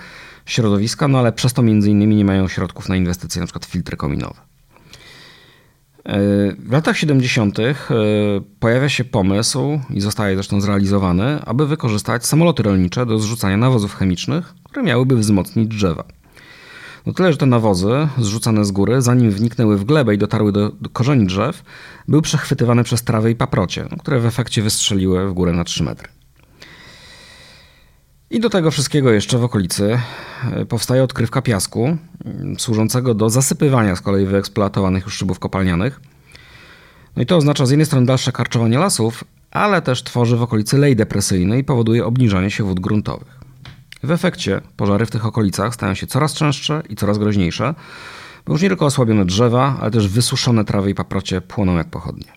środowiska, 0.45 1.07
no 1.07 1.19
ale 1.19 1.31
przez 1.31 1.53
to 1.53 1.61
między 1.61 1.89
innymi 1.89 2.15
nie 2.15 2.25
mają 2.25 2.47
środków 2.47 2.89
na 2.89 2.95
inwestycje, 2.95 3.39
na 3.39 3.45
przykład 3.45 3.65
filtry 3.65 3.97
kominowe. 3.97 4.35
E, 6.05 6.17
w 6.59 6.71
latach 6.71 6.97
70. 6.97 7.59
E, 7.59 7.75
pojawia 8.59 8.89
się 8.89 9.03
pomysł 9.03 9.79
i 9.89 10.01
zostaje 10.01 10.35
zresztą 10.35 10.61
zrealizowany, 10.61 11.39
aby 11.45 11.67
wykorzystać 11.67 12.25
samoloty 12.25 12.63
rolnicze 12.63 13.05
do 13.05 13.19
zrzucania 13.19 13.57
nawozów 13.57 13.95
chemicznych, 13.95 14.53
które 14.63 14.83
miałyby 14.83 15.15
wzmocnić 15.15 15.67
drzewa. 15.67 16.03
No 17.05 17.13
tyle, 17.13 17.31
że 17.31 17.37
te 17.37 17.45
nawozy 17.45 18.07
zrzucane 18.17 18.65
z 18.65 18.71
góry, 18.71 19.01
zanim 19.01 19.31
wniknęły 19.31 19.77
w 19.77 19.83
glebę 19.83 20.15
i 20.15 20.17
dotarły 20.17 20.51
do, 20.51 20.71
korzeni 20.93 21.25
drzew, 21.25 21.63
były 22.07 22.21
przechwytywane 22.21 22.83
przez 22.83 23.03
trawy 23.03 23.31
i 23.31 23.35
paprocie, 23.35 23.87
które 23.99 24.19
w 24.19 24.25
efekcie 24.25 24.61
wystrzeliły 24.61 25.29
w 25.29 25.33
górę 25.33 25.53
na 25.53 25.63
3 25.63 25.83
metry. 25.83 26.07
I 28.29 28.39
do 28.39 28.49
tego 28.49 28.71
wszystkiego 28.71 29.11
jeszcze 29.11 29.37
w 29.37 29.43
okolicy 29.43 29.99
e, 30.51 30.65
powstaje 30.65 31.03
odkrywka 31.03 31.41
piasku, 31.41 31.97
mm, 32.25 32.59
służącego 32.59 33.13
do 33.13 33.29
zasypywania 33.29 33.95
z 33.95 34.01
kolei 34.01 34.25
wyeksploatowanych 34.25 35.03
już 35.03 35.13
szybów 35.13 35.39
kopalnianych. 35.39 36.01
No 37.15 37.21
i 37.21 37.25
to 37.25 37.37
oznacza 37.37 37.65
z 37.65 37.69
jednej 37.69 37.85
strony 37.85 38.05
dalsze 38.05 38.31
karczowanie 38.31 38.77
lasów, 38.77 39.23
ale 39.51 39.81
też 39.81 40.03
tworzy 40.03 40.37
w 40.37 40.41
okolicy 40.41 40.77
lej 40.77 40.95
depresyjny 40.95 41.59
i 41.59 41.63
powoduje 41.63 42.05
obniżanie 42.05 42.51
się 42.51 42.63
wód 42.63 42.79
gruntowych. 42.79 43.34
W 44.05 44.11
efekcie 44.11 44.61
pożary 44.77 45.05
w 45.05 45.11
tych 45.11 45.25
okolicach 45.25 45.73
stają 45.73 45.93
się 45.93 46.07
coraz 46.07 46.33
częstsze 46.33 46.83
i 46.89 46.95
coraz 46.95 47.17
groźniejsze, 47.17 47.75
bo 48.45 48.53
już 48.53 48.61
nie 48.61 48.67
tylko 48.67 48.85
osłabione 48.85 49.25
drzewa, 49.25 49.77
ale 49.81 49.91
też 49.91 50.07
wysuszone 50.07 50.65
trawy 50.65 50.89
i 50.89 50.95
paprocie 50.95 51.41
płoną 51.41 51.77
jak 51.77 51.89
pochodnie. 51.89 52.33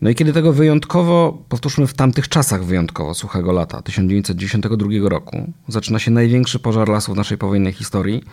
No 0.00 0.10
i 0.10 0.14
kiedy 0.14 0.32
tego 0.32 0.52
wyjątkowo, 0.52 1.44
powtórzmy 1.48 1.86
w 1.86 1.94
tamtych 1.94 2.28
czasach 2.28 2.64
wyjątkowo 2.64 3.14
suchego 3.14 3.52
lata 3.52 3.82
1992 3.82 5.08
roku, 5.08 5.52
zaczyna 5.68 5.98
się 5.98 6.10
największy 6.10 6.58
pożar 6.58 6.88
lasów 6.88 7.16
naszej 7.16 7.38
powojennej 7.38 7.72
historii, 7.72 8.24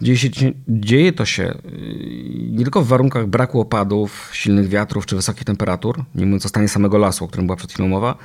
dzieje, 0.00 0.18
się, 0.18 0.28
dzieje 0.68 1.12
to 1.12 1.24
się 1.24 1.42
yy, 1.42 2.50
nie 2.50 2.62
tylko 2.62 2.82
w 2.82 2.88
warunkach 2.88 3.26
braku 3.26 3.60
opadów, 3.60 4.30
silnych 4.32 4.68
wiatrów 4.68 5.06
czy 5.06 5.16
wysokich 5.16 5.44
temperatur, 5.44 6.04
nie 6.14 6.26
mówiąc 6.26 6.46
o 6.46 6.48
stanie 6.48 6.68
samego 6.68 6.98
lasu, 6.98 7.24
o 7.24 7.28
którym 7.28 7.46
była 7.46 7.56
przed 7.56 7.72
chwilą 7.72 7.88
mowa, 7.88 8.16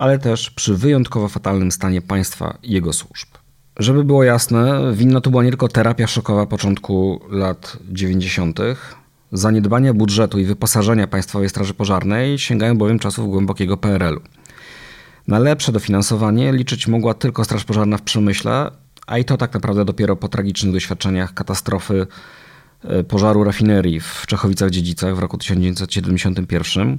ale 0.00 0.18
też 0.18 0.50
przy 0.50 0.76
wyjątkowo 0.76 1.28
fatalnym 1.28 1.72
stanie 1.72 2.02
państwa 2.02 2.58
i 2.62 2.72
jego 2.72 2.92
służb. 2.92 3.28
Żeby 3.78 4.04
było 4.04 4.24
jasne, 4.24 4.92
winna 4.94 5.20
tu 5.20 5.30
była 5.30 5.42
nie 5.42 5.50
tylko 5.50 5.68
terapia 5.68 6.06
szokowa 6.06 6.46
początku 6.46 7.20
lat 7.30 7.76
90., 7.90 8.60
Zaniedbania 9.32 9.94
budżetu 9.94 10.38
i 10.38 10.44
wyposażenia 10.44 11.06
Państwowej 11.06 11.48
Straży 11.48 11.74
Pożarnej 11.74 12.38
sięgają 12.38 12.78
bowiem 12.78 12.98
czasów 12.98 13.30
głębokiego 13.30 13.76
PRL-u. 13.76 14.20
Na 15.28 15.38
lepsze 15.38 15.72
dofinansowanie 15.72 16.52
liczyć 16.52 16.88
mogła 16.88 17.14
tylko 17.14 17.44
Straż 17.44 17.64
Pożarna 17.64 17.96
w 17.96 18.02
Przemyśle, 18.02 18.70
a 19.06 19.18
i 19.18 19.24
to 19.24 19.36
tak 19.36 19.54
naprawdę 19.54 19.84
dopiero 19.84 20.16
po 20.16 20.28
tragicznych 20.28 20.72
doświadczeniach 20.72 21.34
katastrofy 21.34 22.06
e, 22.84 23.04
pożaru 23.04 23.44
rafinerii 23.44 24.00
w 24.00 24.24
Czechowicach-Dziedzicach 24.26 25.16
w 25.16 25.18
roku 25.18 25.38
1971. 25.38 26.98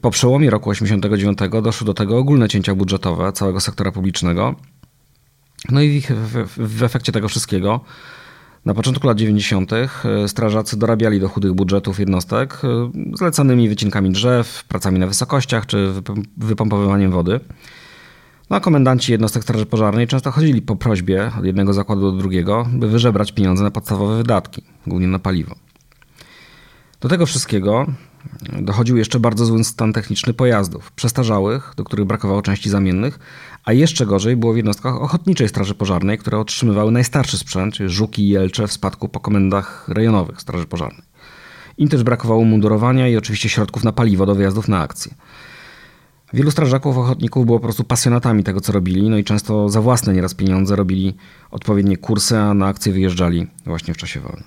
Po 0.00 0.10
przełomie 0.10 0.50
roku 0.50 0.72
1989 0.72 1.64
doszły 1.64 1.86
do 1.86 1.94
tego 1.94 2.18
ogólne 2.18 2.48
cięcia 2.48 2.74
budżetowe 2.74 3.32
całego 3.32 3.60
sektora 3.60 3.92
publicznego. 3.92 4.54
No 5.70 5.80
i 5.80 6.00
w, 6.00 6.46
w, 6.46 6.78
w 6.78 6.82
efekcie 6.82 7.12
tego 7.12 7.28
wszystkiego 7.28 7.80
Na 8.64 8.74
początku 8.74 9.06
lat 9.06 9.18
90. 9.18 9.72
E, 9.72 9.88
strażacy 10.28 10.78
dorabiali 10.78 11.20
do 11.20 11.28
chudych 11.28 11.52
budżetów 11.52 11.98
jednostek 11.98 12.60
e, 12.64 12.90
zlecanymi 13.16 13.68
wycinkami 13.68 14.10
drzew, 14.10 14.64
pracami 14.64 14.98
na 14.98 15.06
wysokościach 15.06 15.66
czy 15.66 15.92
wypompowywaniem 16.36 17.10
wody. 17.10 17.40
No 18.50 18.56
a 18.56 18.60
komendanci 18.60 19.12
jednostek 19.12 19.42
Straży 19.42 19.66
Pożarnej 19.66 20.06
często 20.06 20.30
chodzili 20.30 20.62
po 20.62 20.76
prośbie 20.76 21.32
od 21.38 21.44
jednego 21.44 21.72
zakładu 21.72 22.12
do 22.12 22.18
drugiego, 22.18 22.68
by 22.72 22.88
wyżebrać 22.88 23.32
pieniądze 23.32 23.64
na 23.64 23.70
podstawowe 23.70 24.16
wydatki, 24.16 24.62
głównie 24.86 25.06
na 25.08 25.18
paliwo. 25.18 25.54
Do 27.00 27.08
tego 27.08 27.26
wszystkiego 27.26 27.86
dochodził 28.60 28.96
jeszcze 28.96 29.20
bardzo 29.20 29.44
zły 29.44 29.64
stan 29.64 29.92
techniczny 29.92 30.34
pojazdów, 30.34 30.92
przestarzałych, 30.92 31.72
do 31.76 31.84
których 31.84 32.06
brakowało 32.06 32.42
części 32.42 32.70
zamiennych, 32.70 33.18
a 33.64 33.72
jeszcze 33.72 34.06
gorzej 34.06 34.36
było 34.36 34.52
w 34.52 34.56
jednostkach 34.56 35.02
Ochotniczej 35.02 35.48
Straży 35.48 35.74
Pożarnej, 35.74 36.18
które 36.18 36.38
otrzymywały 36.38 36.92
najstarszy 36.92 37.38
sprzęt, 37.38 37.74
czyli 37.74 37.88
żuki 37.88 38.22
i 38.22 38.28
jelcze 38.28 38.66
w 38.66 38.72
spadku 38.72 39.08
po 39.08 39.20
komendach 39.20 39.88
rejonowych 39.88 40.40
Straży 40.40 40.66
Pożarnej. 40.66 41.02
Im 41.78 41.88
też 41.88 42.02
brakowało 42.02 42.44
mundurowania 42.44 43.08
i 43.08 43.16
oczywiście 43.16 43.48
środków 43.48 43.84
na 43.84 43.92
paliwo 43.92 44.26
do 44.26 44.34
wyjazdów 44.34 44.68
na 44.68 44.80
akcje. 44.80 45.14
Wielu 46.32 46.50
strażaków 46.50 46.98
ochotników 46.98 47.46
było 47.46 47.58
po 47.58 47.62
prostu 47.62 47.84
pasjonatami 47.84 48.44
tego, 48.44 48.60
co 48.60 48.72
robili, 48.72 49.10
no 49.10 49.18
i 49.18 49.24
często 49.24 49.68
za 49.68 49.80
własne 49.80 50.14
nieraz 50.14 50.34
pieniądze 50.34 50.76
robili 50.76 51.16
odpowiednie 51.50 51.96
kursy, 51.96 52.38
a 52.38 52.54
na 52.54 52.66
akcje 52.66 52.92
wyjeżdżali 52.92 53.46
właśnie 53.66 53.94
w 53.94 53.96
czasie 53.96 54.20
wojny. 54.20 54.42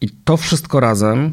I 0.00 0.10
to 0.10 0.36
wszystko 0.36 0.80
razem 0.80 1.32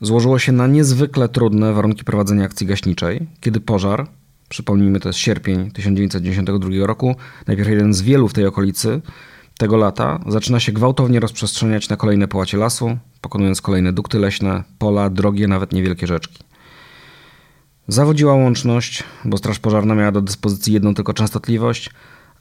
złożyło 0.00 0.38
się 0.38 0.52
na 0.52 0.66
niezwykle 0.66 1.28
trudne 1.28 1.72
warunki 1.72 2.04
prowadzenia 2.04 2.44
akcji 2.44 2.66
gaśniczej, 2.66 3.26
kiedy 3.40 3.60
pożar, 3.60 4.08
przypomnijmy 4.48 5.00
to 5.00 5.08
jest 5.08 5.18
sierpień 5.18 5.70
1992 5.70 6.86
roku, 6.86 7.14
najpierw 7.46 7.68
jeden 7.68 7.94
z 7.94 8.02
wielu 8.02 8.28
w 8.28 8.32
tej 8.32 8.46
okolicy 8.46 9.00
tego 9.58 9.76
lata, 9.76 10.20
zaczyna 10.28 10.60
się 10.60 10.72
gwałtownie 10.72 11.20
rozprzestrzeniać 11.20 11.88
na 11.88 11.96
kolejne 11.96 12.28
połacie 12.28 12.56
lasu, 12.56 12.96
pokonując 13.20 13.62
kolejne 13.62 13.92
dukty 13.92 14.18
leśne, 14.18 14.62
pola, 14.78 15.10
drogie, 15.10 15.48
nawet 15.48 15.72
niewielkie 15.72 16.06
rzeczki. 16.06 16.44
Zawodziła 17.88 18.34
łączność, 18.34 19.04
bo 19.24 19.36
Straż 19.36 19.58
Pożarna 19.58 19.94
miała 19.94 20.12
do 20.12 20.22
dyspozycji 20.22 20.72
jedną 20.72 20.94
tylko 20.94 21.14
częstotliwość, 21.14 21.90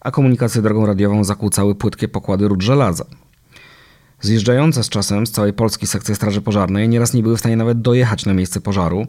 a 0.02 0.12
komunikację 0.12 0.62
drogą 0.62 0.86
radiową 0.86 1.24
zakłócały 1.24 1.76
płytkie 1.76 2.08
pokłady 2.08 2.48
ród 2.48 2.62
żelaza. 2.62 3.06
Zjeżdżające 4.22 4.84
z 4.84 4.90
czasem 4.90 5.28
z 5.28 5.32
całej 5.32 5.54
Polski 5.54 5.88
sekcje 5.88 6.16
Straży 6.16 6.42
Pożarnej 6.42 6.90
nieraz 6.90 7.14
nie 7.14 7.24
były 7.24 7.38
w 7.38 7.40
stanie 7.40 7.56
nawet 7.56 7.82
dojechać 7.82 8.26
na 8.26 8.34
miejsce 8.34 8.62
pożaru. 8.62 9.08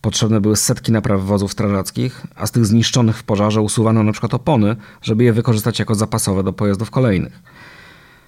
Potrzebne 0.00 0.40
były 0.40 0.56
setki 0.56 0.92
napraw 0.92 1.24
wozów 1.24 1.52
strażackich, 1.52 2.22
a 2.36 2.46
z 2.46 2.50
tych 2.50 2.66
zniszczonych 2.66 3.16
w 3.16 3.24
pożarze 3.24 3.60
usuwano 3.60 4.00
np. 4.00 4.28
opony, 4.30 4.76
żeby 5.02 5.24
je 5.24 5.32
wykorzystać 5.32 5.78
jako 5.78 5.94
zapasowe 5.94 6.42
do 6.42 6.52
pojazdów 6.52 6.90
kolejnych. 6.90 7.42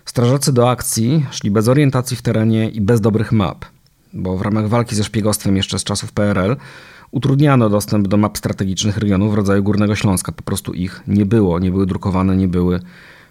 Strażacy 0.04 0.52
do 0.52 0.70
akcji 0.70 1.26
szli 1.30 1.50
bez 1.50 1.68
orientacji 1.68 2.16
w 2.16 2.22
terenie 2.22 2.68
i 2.68 2.80
bez 2.80 3.00
dobrych 3.00 3.32
map, 3.32 3.64
bo 4.12 4.36
w 4.36 4.42
ramach 4.42 4.68
walki 4.68 4.96
ze 4.96 5.04
szpiegostwem 5.04 5.56
jeszcze 5.56 5.78
z 5.78 5.84
czasów 5.84 6.12
PRL 6.12 6.56
utrudniano 7.10 7.70
dostęp 7.70 8.08
do 8.08 8.16
map 8.16 8.38
strategicznych 8.38 8.98
regionów 8.98 9.32
w 9.32 9.34
rodzaju 9.34 9.62
Górnego 9.62 9.94
Śląska. 9.94 10.32
Po 10.32 10.42
prostu 10.42 10.72
ich 10.72 11.02
nie 11.06 11.26
było, 11.26 11.58
nie 11.58 11.70
były 11.70 11.86
drukowane, 11.86 12.36
nie 12.36 12.48
były 12.48 12.80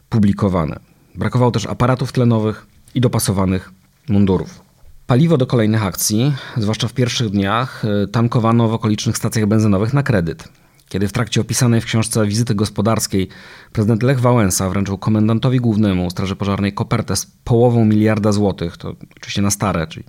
publikowane. 0.09 0.79
Brakowało 1.15 1.51
też 1.51 1.65
aparatów 1.65 2.11
tlenowych 2.11 2.72
i 2.95 3.01
dopasowanych 3.01 3.71
mundurów. 4.09 4.61
Paliwo 5.07 5.37
do 5.37 5.47
kolejnych 5.47 5.83
akcji, 5.83 6.33
zwłaszcza 6.57 6.87
w 6.87 6.93
pierwszych 6.93 7.29
dniach, 7.29 7.85
y, 8.03 8.07
tankowano 8.07 8.67
w 8.67 8.73
okolicznych 8.73 9.17
stacjach 9.17 9.45
benzynowych 9.45 9.93
na 9.93 10.03
kredyt. 10.03 10.49
Kiedy 10.89 11.07
w 11.07 11.11
trakcie 11.11 11.41
opisanej 11.41 11.81
w 11.81 11.85
książce 11.85 12.25
wizyty 12.25 12.55
gospodarskiej 12.55 13.27
prezydent 13.71 14.03
Lech 14.03 14.19
Wałęsa 14.19 14.69
wręczył 14.69 14.97
komendantowi 14.97 15.59
głównemu 15.59 16.09
Straży 16.09 16.35
Pożarnej 16.35 16.73
kopertę 16.73 17.15
z 17.15 17.25
połową 17.43 17.85
miliarda 17.85 18.31
złotych, 18.31 18.77
to 18.77 18.95
oczywiście 19.17 19.41
na 19.41 19.51
stare, 19.51 19.87
czyli 19.87 20.05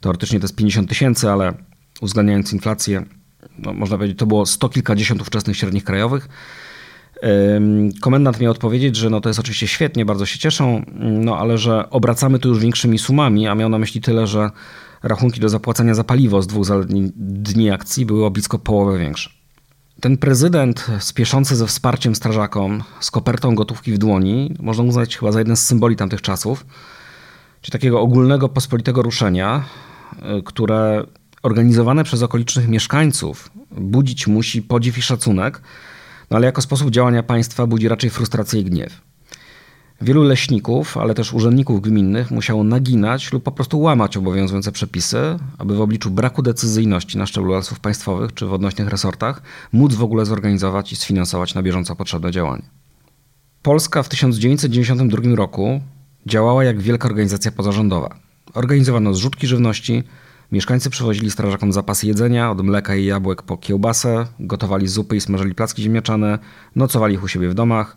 teoretycznie 0.00 0.40
to 0.40 0.44
jest 0.44 0.56
50 0.56 0.88
tysięcy, 0.88 1.30
ale 1.30 1.54
uwzględniając 2.00 2.52
inflację, 2.52 3.04
no, 3.58 3.72
można 3.72 3.96
powiedzieć, 3.96 4.18
to 4.18 4.26
było 4.26 4.46
sto 4.46 4.68
kilkadziesiąt 4.68 5.20
ówczesnych 5.20 5.56
średnich 5.56 5.84
krajowych. 5.84 6.28
Komendant 8.00 8.40
miał 8.40 8.52
odpowiedzieć, 8.52 8.96
że 8.96 9.10
no 9.10 9.20
to 9.20 9.28
jest 9.28 9.40
oczywiście 9.40 9.66
świetnie, 9.66 10.04
bardzo 10.04 10.26
się 10.26 10.38
cieszą, 10.38 10.82
no 11.00 11.38
ale 11.38 11.58
że 11.58 11.90
obracamy 11.90 12.38
tu 12.38 12.48
już 12.48 12.58
większymi 12.58 12.98
sumami, 12.98 13.48
a 13.48 13.54
miał 13.54 13.68
na 13.68 13.78
myśli 13.78 14.00
tyle, 14.00 14.26
że 14.26 14.50
rachunki 15.02 15.40
do 15.40 15.48
zapłacenia 15.48 15.94
za 15.94 16.04
paliwo 16.04 16.42
z 16.42 16.46
dwóch 16.46 16.66
dni 17.16 17.70
akcji 17.70 18.06
były 18.06 18.24
o 18.24 18.30
blisko 18.30 18.58
połowę 18.58 18.98
większe. 18.98 19.30
Ten 20.00 20.16
prezydent 20.16 20.86
spieszący 21.00 21.56
ze 21.56 21.66
wsparciem 21.66 22.14
strażakom 22.14 22.82
z 23.00 23.10
kopertą 23.10 23.54
gotówki 23.54 23.92
w 23.92 23.98
dłoni 23.98 24.54
można 24.60 24.84
uznać 24.84 25.16
chyba 25.16 25.32
za 25.32 25.38
jeden 25.38 25.56
z 25.56 25.66
symboli 25.66 25.96
tamtych 25.96 26.22
czasów, 26.22 26.66
czy 27.60 27.70
takiego 27.70 28.00
ogólnego 28.00 28.48
pospolitego 28.48 29.02
ruszenia, 29.02 29.64
y, 30.38 30.42
które 30.42 31.06
organizowane 31.42 32.04
przez 32.04 32.22
okolicznych 32.22 32.68
mieszkańców 32.68 33.50
budzić 33.70 34.26
musi 34.26 34.62
podziw 34.62 34.98
i 34.98 35.02
szacunek, 35.02 35.62
no 36.32 36.36
ale 36.36 36.46
jako 36.46 36.62
sposób 36.62 36.90
działania 36.90 37.22
państwa 37.22 37.66
budzi 37.66 37.88
raczej 37.88 38.10
frustrację 38.10 38.60
i 38.60 38.64
gniew. 38.64 39.00
Wielu 40.00 40.22
leśników, 40.22 40.96
ale 40.96 41.14
też 41.14 41.32
urzędników 41.32 41.80
gminnych 41.80 42.30
musiało 42.30 42.64
naginać 42.64 43.32
lub 43.32 43.42
po 43.42 43.52
prostu 43.52 43.80
łamać 43.80 44.16
obowiązujące 44.16 44.72
przepisy, 44.72 45.18
aby 45.58 45.76
w 45.76 45.80
obliczu 45.80 46.10
braku 46.10 46.42
decyzyjności 46.42 47.18
na 47.18 47.26
szczeblu 47.26 47.52
lasów 47.52 47.80
państwowych 47.80 48.34
czy 48.34 48.46
w 48.46 48.52
odnośnych 48.52 48.88
resortach 48.88 49.42
móc 49.72 49.94
w 49.94 50.02
ogóle 50.02 50.24
zorganizować 50.26 50.92
i 50.92 50.96
sfinansować 50.96 51.54
na 51.54 51.62
bieżąco 51.62 51.96
potrzebne 51.96 52.30
działania. 52.30 52.64
Polska 53.62 54.02
w 54.02 54.08
1992 54.08 55.34
roku 55.34 55.80
działała 56.26 56.64
jak 56.64 56.80
wielka 56.80 57.08
organizacja 57.08 57.52
pozarządowa. 57.52 58.16
Organizowano 58.54 59.14
zrzutki 59.14 59.46
żywności, 59.46 60.02
Mieszkańcy 60.52 60.90
przywozili 60.90 61.30
strażakom 61.30 61.72
zapasy 61.72 62.06
jedzenia, 62.06 62.50
od 62.50 62.62
mleka 62.62 62.94
i 62.94 63.04
jabłek 63.04 63.42
po 63.42 63.56
kiełbasę, 63.56 64.26
gotowali 64.40 64.88
zupy 64.88 65.16
i 65.16 65.20
smażyli 65.20 65.54
placki 65.54 65.82
ziemniaczane, 65.82 66.38
nocowali 66.76 67.14
ich 67.14 67.22
u 67.22 67.28
siebie 67.28 67.48
w 67.48 67.54
domach. 67.54 67.96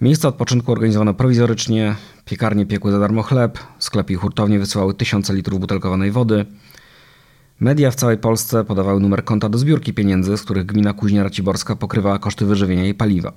Miejsca 0.00 0.28
odpoczynku 0.28 0.72
organizowano 0.72 1.14
prowizorycznie, 1.14 1.96
piekarnie 2.24 2.66
piekły 2.66 2.92
za 2.92 2.98
darmo 2.98 3.22
chleb, 3.22 3.58
sklepy 3.78 4.12
i 4.12 4.16
hurtownie 4.16 4.58
wysyłały 4.58 4.94
tysiące 4.94 5.34
litrów 5.34 5.60
butelkowanej 5.60 6.10
wody. 6.10 6.46
Media 7.60 7.90
w 7.90 7.94
całej 7.94 8.18
Polsce 8.18 8.64
podawały 8.64 9.00
numer 9.00 9.24
konta 9.24 9.48
do 9.48 9.58
zbiórki 9.58 9.94
pieniędzy, 9.94 10.36
z 10.36 10.42
których 10.42 10.66
gmina 10.66 10.92
Kuźnia 10.92 11.22
Raciborska 11.22 11.76
pokrywała 11.76 12.18
koszty 12.18 12.46
wyżywienia 12.46 12.86
i 12.86 12.94
paliwa. 12.94 13.32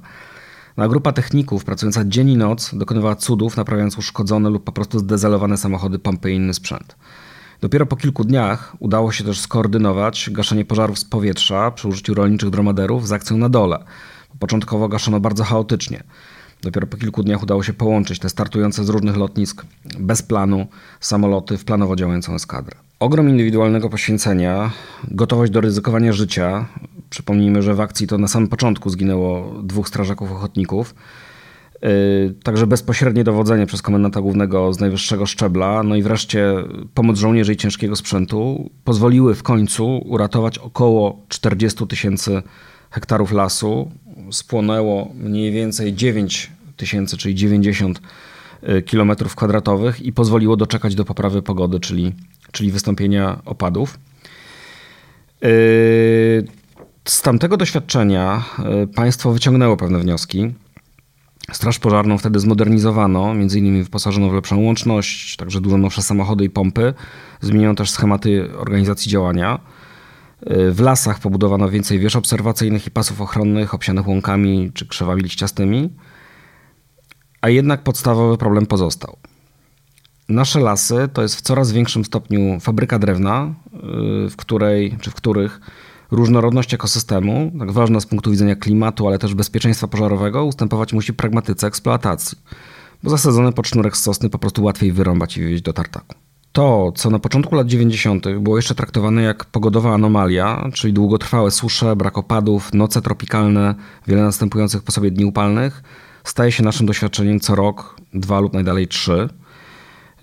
A 0.76 0.88
grupa 0.88 1.12
techników 1.12 1.66
pracująca 1.66 2.06
dzień 2.06 2.30
i 2.30 2.38
noc 2.38 2.76
dokonywała 2.76 3.16
cudów, 3.16 3.58
naprawiając 3.58 3.98
uszkodzone 3.98 4.50
lub 4.50 4.64
po 4.64 4.72
prostu 4.72 5.00
zdezelowane 5.00 5.58
samochody, 5.58 6.00
pompy 6.00 6.32
i 6.32 6.36
inny 6.36 6.54
sprzęt. 6.54 6.96
Dopiero 7.64 7.86
po 7.86 7.96
kilku 7.96 8.24
dniach 8.24 8.76
udało 8.80 9.12
się 9.12 9.24
też 9.24 9.40
skoordynować 9.40 10.30
gaszenie 10.32 10.66
pożarów 10.66 11.00
z 11.00 11.06
powietrza 11.06 11.72
przy 11.72 11.88
użyciu 11.88 12.14
rolniczych 12.14 12.50
dromaderów 12.50 13.08
z 13.08 13.12
akcją 13.12 13.38
na 13.38 13.50
dole. 13.50 13.84
Początkowo 14.40 14.88
gaszono 14.88 15.20
bardzo 15.20 15.44
chaotycznie. 15.44 16.04
Dopiero 16.62 16.88
po 16.88 16.98
kilku 16.98 17.24
dniach 17.24 17.44
udało 17.44 17.64
się 17.64 17.74
połączyć 17.74 18.20
te 18.20 18.30
startujące 18.30 18.84
z 18.84 18.90
różnych 18.90 19.18
lotnisk 19.18 19.66
bez 20.00 20.22
planu 20.22 20.68
samoloty 21.00 21.58
w 21.58 21.66
planowo 21.66 21.96
działającą 21.96 22.36
eskadrę. 22.36 22.76
Ogrom 23.00 23.30
indywidualnego 23.30 23.90
poświęcenia, 23.90 24.72
gotowość 25.12 25.52
do 25.52 25.62
ryzykowania 25.62 26.14
życia. 26.14 26.66
Przypomnijmy, 27.10 27.62
że 27.62 27.74
w 27.74 27.82
akcji 27.82 28.08
to 28.08 28.18
na 28.18 28.28
samym 28.28 28.48
początku 28.48 28.90
zginęło 28.90 29.54
dwóch 29.64 29.88
strażaków 29.88 30.32
ochotników 30.32 30.96
także 32.44 32.68
bezpośrednie 32.68 33.24
dowodzenie 33.24 33.66
przez 33.66 33.82
komendanta 33.82 34.22
głównego 34.22 34.74
z 34.74 34.80
najwyższego 34.80 35.26
szczebla, 35.26 35.84
no 35.84 35.96
i 35.96 36.04
wreszcie 36.04 36.54
pomoc 36.94 37.18
żołnierzy 37.18 37.54
i 37.54 37.58
ciężkiego 37.58 37.96
sprzętu 37.96 38.70
pozwoliły 38.84 39.36
w 39.36 39.44
końcu 39.44 39.98
uratować 39.98 40.58
około 40.58 41.22
40 41.30 41.88
tysięcy 41.88 42.42
hektarów 42.92 43.32
lasu. 43.32 43.92
Spłonęło 44.32 45.12
mniej 45.16 45.52
więcej 45.52 45.94
9 45.94 46.52
tysięcy, 46.78 47.18
czyli 47.18 47.36
90 47.36 48.02
y, 48.70 48.82
kilometrów 48.82 49.36
kwadratowych 49.36 50.02
i 50.02 50.14
pozwoliło 50.14 50.56
doczekać 50.56 50.96
do 50.96 51.06
poprawy 51.06 51.42
pogody, 51.42 51.80
czyli, 51.80 52.14
czyli 52.52 52.72
wystąpienia 52.72 53.40
opadów. 53.46 54.00
Y, 55.44 56.48
z 57.06 57.22
tamtego 57.22 57.58
doświadczenia 57.58 58.44
państwo 58.96 59.32
wyciągnęło 59.32 59.78
pewne 59.78 60.00
wnioski. 60.00 60.54
Straż 61.52 61.80
pożarną 61.80 62.18
wtedy 62.18 62.40
zmodernizowano, 62.40 63.34
między 63.34 63.60
innymi 63.60 63.84
wyposażono 63.84 64.30
w 64.30 64.34
lepszą 64.34 64.62
łączność, 64.62 65.36
także 65.36 65.62
dużo 65.62 65.78
nowsze 65.78 66.02
samochody 66.02 66.44
i 66.44 66.50
pompy. 66.50 66.94
Zmieniono 67.42 67.76
też 67.76 67.92
schematy 67.92 68.58
organizacji 68.58 69.12
działania. 69.12 69.60
W 70.72 70.80
lasach 70.80 71.20
pobudowano 71.20 71.70
więcej 71.70 72.00
wież 72.00 72.16
obserwacyjnych 72.16 72.88
i 72.88 72.92
pasów 72.92 73.22
ochronnych 73.22 73.74
obsianych 73.74 74.08
łąkami 74.08 74.72
czy 74.74 74.88
krzewami 74.88 75.22
liściastymi. 75.22 75.90
A 77.42 77.50
jednak 77.50 77.84
podstawowy 77.84 78.38
problem 78.38 78.66
pozostał. 78.66 79.18
Nasze 80.30 80.60
lasy 80.60 81.10
to 81.14 81.22
jest 81.22 81.36
w 81.36 81.42
coraz 81.42 81.72
większym 81.72 82.06
stopniu 82.06 82.60
fabryka 82.60 83.00
drewna, 83.00 83.54
w 84.30 84.36
której 84.36 84.98
czy 85.02 85.12
w 85.12 85.16
których 85.16 85.62
różnorodność 86.14 86.74
ekosystemu, 86.74 87.52
tak 87.60 87.72
ważna 87.72 88.00
z 88.00 88.06
punktu 88.06 88.32
widzenia 88.32 88.56
klimatu, 88.56 89.08
ale 89.08 89.20
też 89.20 89.36
bezpieczeństwa 89.36 89.88
pożarowego, 89.88 90.46
ustępować 90.46 90.94
musi 90.94 91.14
pragmatyce 91.14 91.68
eksploatacji. 91.68 92.38
bo 93.04 93.10
zasadzone 93.10 93.54
pod 93.54 93.68
sznurek 93.68 93.98
z 93.98 94.02
sosny 94.02 94.30
po 94.30 94.40
prostu 94.40 94.64
łatwiej 94.64 94.92
wyrąbać 94.92 95.38
i 95.38 95.42
wywieźć 95.42 95.64
do 95.64 95.74
tartaku. 95.74 96.16
To, 96.52 96.92
co 96.96 97.10
na 97.10 97.20
początku 97.20 97.56
lat 97.56 97.68
90. 97.68 98.26
było 98.40 98.56
jeszcze 98.58 98.76
traktowane 98.76 99.22
jak 99.22 99.46
pogodowa 99.46 99.94
anomalia, 99.94 100.70
czyli 100.74 100.94
długotrwałe 100.94 101.52
susze, 101.52 101.96
brak 101.96 102.18
opadów, 102.18 102.74
noce 102.74 103.02
tropikalne, 103.02 103.76
wiele 104.08 104.24
następujących 104.24 104.84
po 104.84 104.92
sobie 104.92 105.12
dni 105.12 105.26
upalnych, 105.26 105.84
staje 106.24 106.52
się 106.52 106.64
naszym 106.64 106.86
doświadczeniem 106.86 107.40
co 107.40 107.56
rok, 107.56 107.96
dwa 108.14 108.40
lub 108.40 108.54
najdalej 108.54 108.88
trzy. 108.88 109.30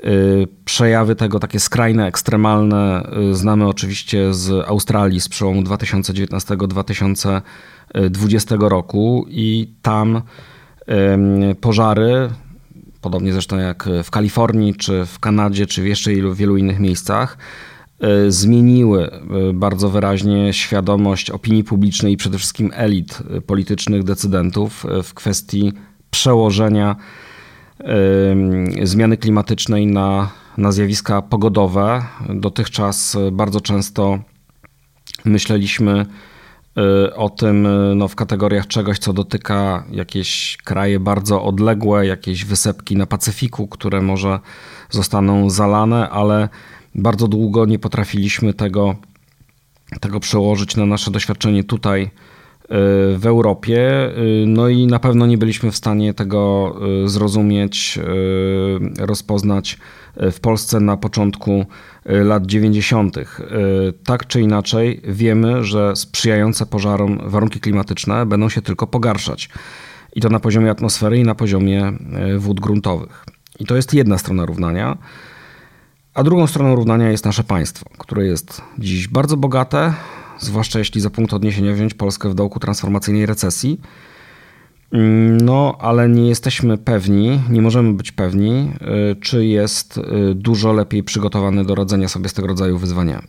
Y, 0.05 0.49
przejawy 0.65 1.17
tego 1.17 1.41
takie 1.41 1.61
skrajne, 1.61 2.07
ekstremalne 2.07 3.11
y, 3.31 3.35
znamy 3.35 3.69
oczywiście 3.69 4.35
z 4.35 4.69
Australii 4.69 5.21
z 5.21 5.29
przełomu 5.29 5.63
2019-2020 5.63 7.43
roku 8.69 9.27
i 9.29 9.69
tam 9.83 10.23
pożary, 11.61 12.31
podobnie 13.01 13.33
zresztą 13.33 13.59
jak 13.59 13.89
w 14.05 14.11
Kalifornii, 14.11 14.75
czy 14.75 15.07
w 15.07 15.19
Kanadzie, 15.19 15.67
czy 15.67 15.83
w 15.83 15.87
jeszcze 15.87 16.11
wielu 16.35 16.57
innych 16.57 16.79
miejscach, 16.79 17.39
y, 18.27 18.33
zmieniły 18.33 19.11
bardzo 19.55 19.91
wyraźnie 19.91 20.53
świadomość 20.53 21.31
opinii 21.31 21.65
publicznej 21.65 22.13
i 22.13 22.17
przede 22.17 22.39
wszystkim 22.39 22.71
elit 22.75 23.19
politycznych, 23.47 24.05
decydentów 24.05 24.87
w 25.03 25.15
kwestii 25.15 25.73
przełożenia 26.11 26.97
zmiany 28.83 29.17
klimatycznej 29.17 29.87
na, 29.87 30.31
na 30.59 30.73
zjawiska 30.73 31.23
pogodowe. 31.23 32.03
Dotychczas 32.29 33.17
bardzo 33.33 33.61
często 33.61 34.19
myśleliśmy 35.25 36.07
y, 37.07 37.15
o 37.15 37.31
tym 37.31 37.69
no, 37.97 38.09
w 38.09 38.15
kategoriach 38.15 38.67
czegoś, 38.67 38.99
co 38.99 39.13
dotyka 39.13 39.85
jakieś 39.91 40.57
kraje 40.65 41.01
bardzo 41.01 41.45
odległe, 41.45 42.07
jakieś 42.07 42.45
wysepki 42.45 42.97
na 42.97 43.07
Pacyfiku, 43.07 43.69
które 43.69 44.03
może 44.03 44.39
zostaną 44.91 45.51
zalane, 45.51 46.11
ale 46.11 46.49
bardzo 46.95 47.29
długo 47.29 47.67
nie 47.67 47.79
potrafiliśmy 47.79 48.55
tego, 48.55 48.97
tego 50.01 50.21
przełożyć 50.21 50.77
na 50.77 50.87
nasze 50.87 51.11
doświadczenie 51.11 51.65
tutaj 51.65 52.11
w 53.19 53.27
Europie. 53.27 54.11
Y, 54.19 54.45
no 54.47 54.69
i 54.69 54.87
na 54.87 54.99
pewno 54.99 55.27
nie 55.27 55.39
byliśmy 55.39 55.71
w 55.71 55.77
stanie 55.77 56.15
tego 56.15 56.75
y, 57.05 57.09
zrozumieć, 57.09 57.99
y, 59.03 59.07
rozpoznać 59.07 59.79
w 60.17 60.41
Polsce 60.41 60.81
na 60.81 60.97
początku 60.97 61.67
lat 62.05 62.47
90. 62.47 63.17
Tak 64.05 64.27
czy 64.27 64.41
inaczej, 64.41 65.01
wiemy, 65.05 65.65
że 65.65 65.97
sprzyjające 65.97 66.67
pożarom 66.67 67.21
warunki 67.25 67.61
klimatyczne 67.61 68.27
będą 68.27 68.49
się 68.49 68.63
tylko 68.63 68.87
pogarszać. 68.87 69.49
I 70.13 70.21
to 70.21 70.29
na 70.29 70.41
poziomie 70.41 70.71
atmosfery 70.71 71.19
i 71.19 71.23
na 71.23 71.35
poziomie 71.35 71.93
wód 72.39 72.61
gruntowych. 72.61 73.25
I 73.61 73.67
to 73.67 73.77
jest 73.77 73.95
jedna 73.95 74.19
strona 74.19 74.45
równania. 74.45 74.99
A 76.15 76.23
drugą 76.23 76.47
stroną 76.47 76.75
równania 76.75 77.11
jest 77.11 77.25
nasze 77.25 77.45
państwo, 77.45 77.87
które 77.99 78.25
jest 78.25 78.63
dziś 78.79 79.09
bardzo 79.09 79.37
bogate, 79.37 79.95
zwłaszcza 80.41 80.79
jeśli 80.79 81.01
za 81.01 81.11
punkt 81.11 81.35
odniesienia 81.35 81.73
wziąć 81.73 81.95
Polskę 81.95 82.29
w 82.29 82.35
dołku 82.35 82.61
transformacyjnej 82.61 83.27
recesji. 83.27 83.81
Mm, 84.93 85.37
no, 85.41 85.77
ale 85.81 86.09
nie 86.09 86.29
jesteśmy 86.29 86.79
pewni, 86.79 87.41
nie 87.51 87.63
możemy 87.63 87.93
być 87.93 88.13
pewni, 88.13 88.73
y, 89.13 89.17
czy 89.21 89.47
jest 89.47 89.99
y, 89.99 90.35
dużo 90.35 90.73
lepiej 90.73 91.03
przygotowany 91.03 91.65
do 91.65 91.75
radzenia 91.75 92.09
sobie 92.09 92.29
z 92.29 92.33
tego 92.33 92.49
rodzaju 92.49 92.79
wyzwaniami. 92.79 93.27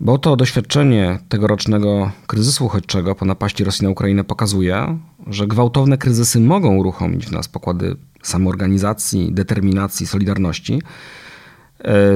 Bo 0.00 0.18
to 0.18 0.36
doświadczenie 0.36 1.18
tegorocznego 1.28 2.10
kryzysu 2.26 2.64
uchodźczego 2.66 3.14
po 3.14 3.24
napaści 3.24 3.64
Rosji 3.64 3.84
na 3.84 3.90
Ukrainę 3.90 4.24
pokazuje, 4.24 4.98
że 5.26 5.46
gwałtowne 5.46 5.98
kryzysy 5.98 6.40
mogą 6.40 6.76
uruchomić 6.76 7.26
w 7.26 7.32
nas 7.32 7.48
pokłady 7.48 7.96
samoorganizacji, 8.22 9.32
determinacji, 9.32 10.06
solidarności, 10.06 10.82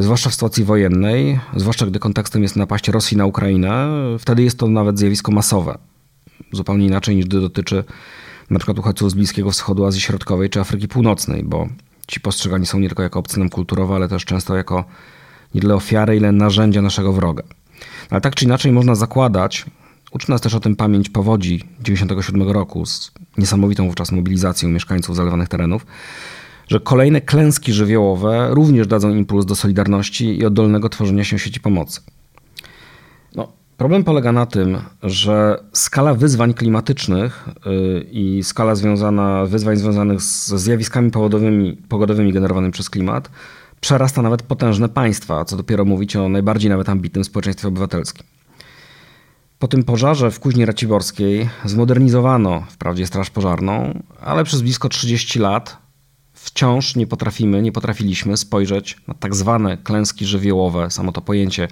zwłaszcza 0.00 0.30
w 0.30 0.34
sytuacji 0.34 0.64
wojennej, 0.64 1.40
zwłaszcza 1.56 1.86
gdy 1.86 1.98
kontekstem 1.98 2.42
jest 2.42 2.56
napaść 2.56 2.88
Rosji 2.88 3.16
na 3.16 3.26
Ukrainę, 3.26 3.88
wtedy 4.18 4.42
jest 4.42 4.58
to 4.58 4.68
nawet 4.68 4.98
zjawisko 4.98 5.32
masowe. 5.32 5.78
Zupełnie 6.52 6.86
inaczej 6.86 7.16
niż 7.16 7.26
gdy 7.26 7.40
dotyczy 7.40 7.84
na 8.50 8.58
przykład 8.58 8.78
uchodźców 8.78 9.10
z 9.10 9.14
Bliskiego 9.14 9.50
Wschodu, 9.50 9.86
Azji 9.86 10.00
Środkowej 10.00 10.50
czy 10.50 10.60
Afryki 10.60 10.88
Północnej, 10.88 11.44
bo 11.44 11.68
ci 12.06 12.20
postrzegani 12.20 12.66
są 12.66 12.78
nie 12.78 12.88
tylko 12.88 13.02
jako 13.02 13.18
obcy 13.18 13.38
nam 13.38 13.48
kulturowo, 13.48 13.96
ale 13.96 14.08
też 14.08 14.24
często 14.24 14.56
jako 14.56 14.84
nie 15.54 15.60
tyle 15.60 15.74
ofiary, 15.74 16.16
ile 16.16 16.32
narzędzia 16.32 16.82
naszego 16.82 17.12
wroga. 17.12 17.42
Ale 18.10 18.20
tak 18.20 18.34
czy 18.34 18.44
inaczej 18.44 18.72
można 18.72 18.94
zakładać, 18.94 19.66
uczy 20.10 20.30
nas 20.30 20.40
też 20.40 20.54
o 20.54 20.60
tym 20.60 20.76
pamięć 20.76 21.08
powodzi 21.08 21.58
1997 21.58 22.50
roku 22.50 22.86
z 22.86 23.12
niesamowitą 23.38 23.86
wówczas 23.86 24.12
mobilizacją 24.12 24.68
mieszkańców 24.68 25.16
zalewanych 25.16 25.48
terenów, 25.48 25.86
że 26.70 26.80
kolejne 26.80 27.20
klęski 27.20 27.72
żywiołowe 27.72 28.48
również 28.50 28.86
dadzą 28.86 29.10
impuls 29.10 29.46
do 29.46 29.54
solidarności 29.54 30.38
i 30.38 30.46
oddolnego 30.46 30.88
tworzenia 30.88 31.24
się 31.24 31.38
sieci 31.38 31.60
pomocy. 31.60 32.00
No, 33.34 33.52
problem 33.76 34.04
polega 34.04 34.32
na 34.32 34.46
tym, 34.46 34.78
że 35.02 35.64
skala 35.72 36.14
wyzwań 36.14 36.54
klimatycznych 36.54 37.48
y, 37.66 38.06
i 38.10 38.42
skala 38.42 38.74
związana, 38.74 39.46
wyzwań 39.46 39.76
związanych 39.76 40.22
ze 40.22 40.58
zjawiskami 40.58 41.10
pogodowymi, 41.10 41.72
pogodowymi 41.88 42.32
generowanymi 42.32 42.72
przez 42.72 42.90
klimat 42.90 43.30
przerasta 43.80 44.22
nawet 44.22 44.42
potężne 44.42 44.88
państwa, 44.88 45.44
co 45.44 45.56
dopiero 45.56 45.84
mówić 45.84 46.16
o 46.16 46.28
najbardziej 46.28 46.70
nawet 46.70 46.88
ambitnym 46.88 47.24
społeczeństwie 47.24 47.68
obywatelskim. 47.68 48.26
Po 49.58 49.68
tym 49.68 49.82
pożarze 49.82 50.30
w 50.30 50.40
Kuźni 50.40 50.64
Raciborskiej 50.64 51.48
zmodernizowano 51.64 52.62
wprawdzie 52.70 53.06
Straż 53.06 53.30
Pożarną, 53.30 54.02
ale 54.20 54.44
przez 54.44 54.62
blisko 54.62 54.88
30 54.88 55.38
lat 55.38 55.89
wciąż 56.42 56.96
nie 56.96 57.06
potrafimy, 57.06 57.62
nie 57.62 57.72
potrafiliśmy 57.72 58.36
spojrzeć 58.36 58.96
na 59.08 59.14
tak 59.14 59.34
zwane 59.34 59.76
klęski 59.76 60.26
żywiołowe, 60.26 60.90
samo 60.90 61.12
to 61.12 61.20
pojęcie 61.20 61.68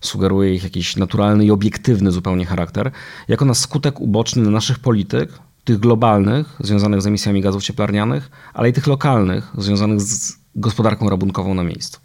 sugeruje 0.00 0.54
ich 0.54 0.64
jakiś 0.64 0.96
naturalny 0.96 1.44
i 1.44 1.50
obiektywny 1.50 2.12
zupełnie 2.12 2.46
charakter, 2.46 2.90
jako 3.28 3.44
na 3.44 3.54
skutek 3.54 4.00
uboczny 4.00 4.50
naszych 4.50 4.78
polityk, 4.78 5.38
tych 5.64 5.78
globalnych, 5.78 6.56
związanych 6.60 7.02
z 7.02 7.06
emisjami 7.06 7.40
gazów 7.40 7.62
cieplarnianych, 7.62 8.30
ale 8.54 8.68
i 8.68 8.72
tych 8.72 8.86
lokalnych, 8.86 9.52
związanych 9.58 10.00
z 10.00 10.38
gospodarką 10.54 11.10
rabunkową 11.10 11.54
na 11.54 11.64
miejscu. 11.64 12.00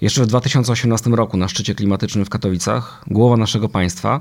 Jeszcze 0.00 0.22
w 0.22 0.26
2018 0.26 1.10
roku 1.10 1.36
na 1.36 1.48
szczycie 1.48 1.74
klimatycznym 1.74 2.24
w 2.24 2.28
Katowicach 2.28 3.02
głowa 3.06 3.36
naszego 3.36 3.68
państwa 3.68 4.20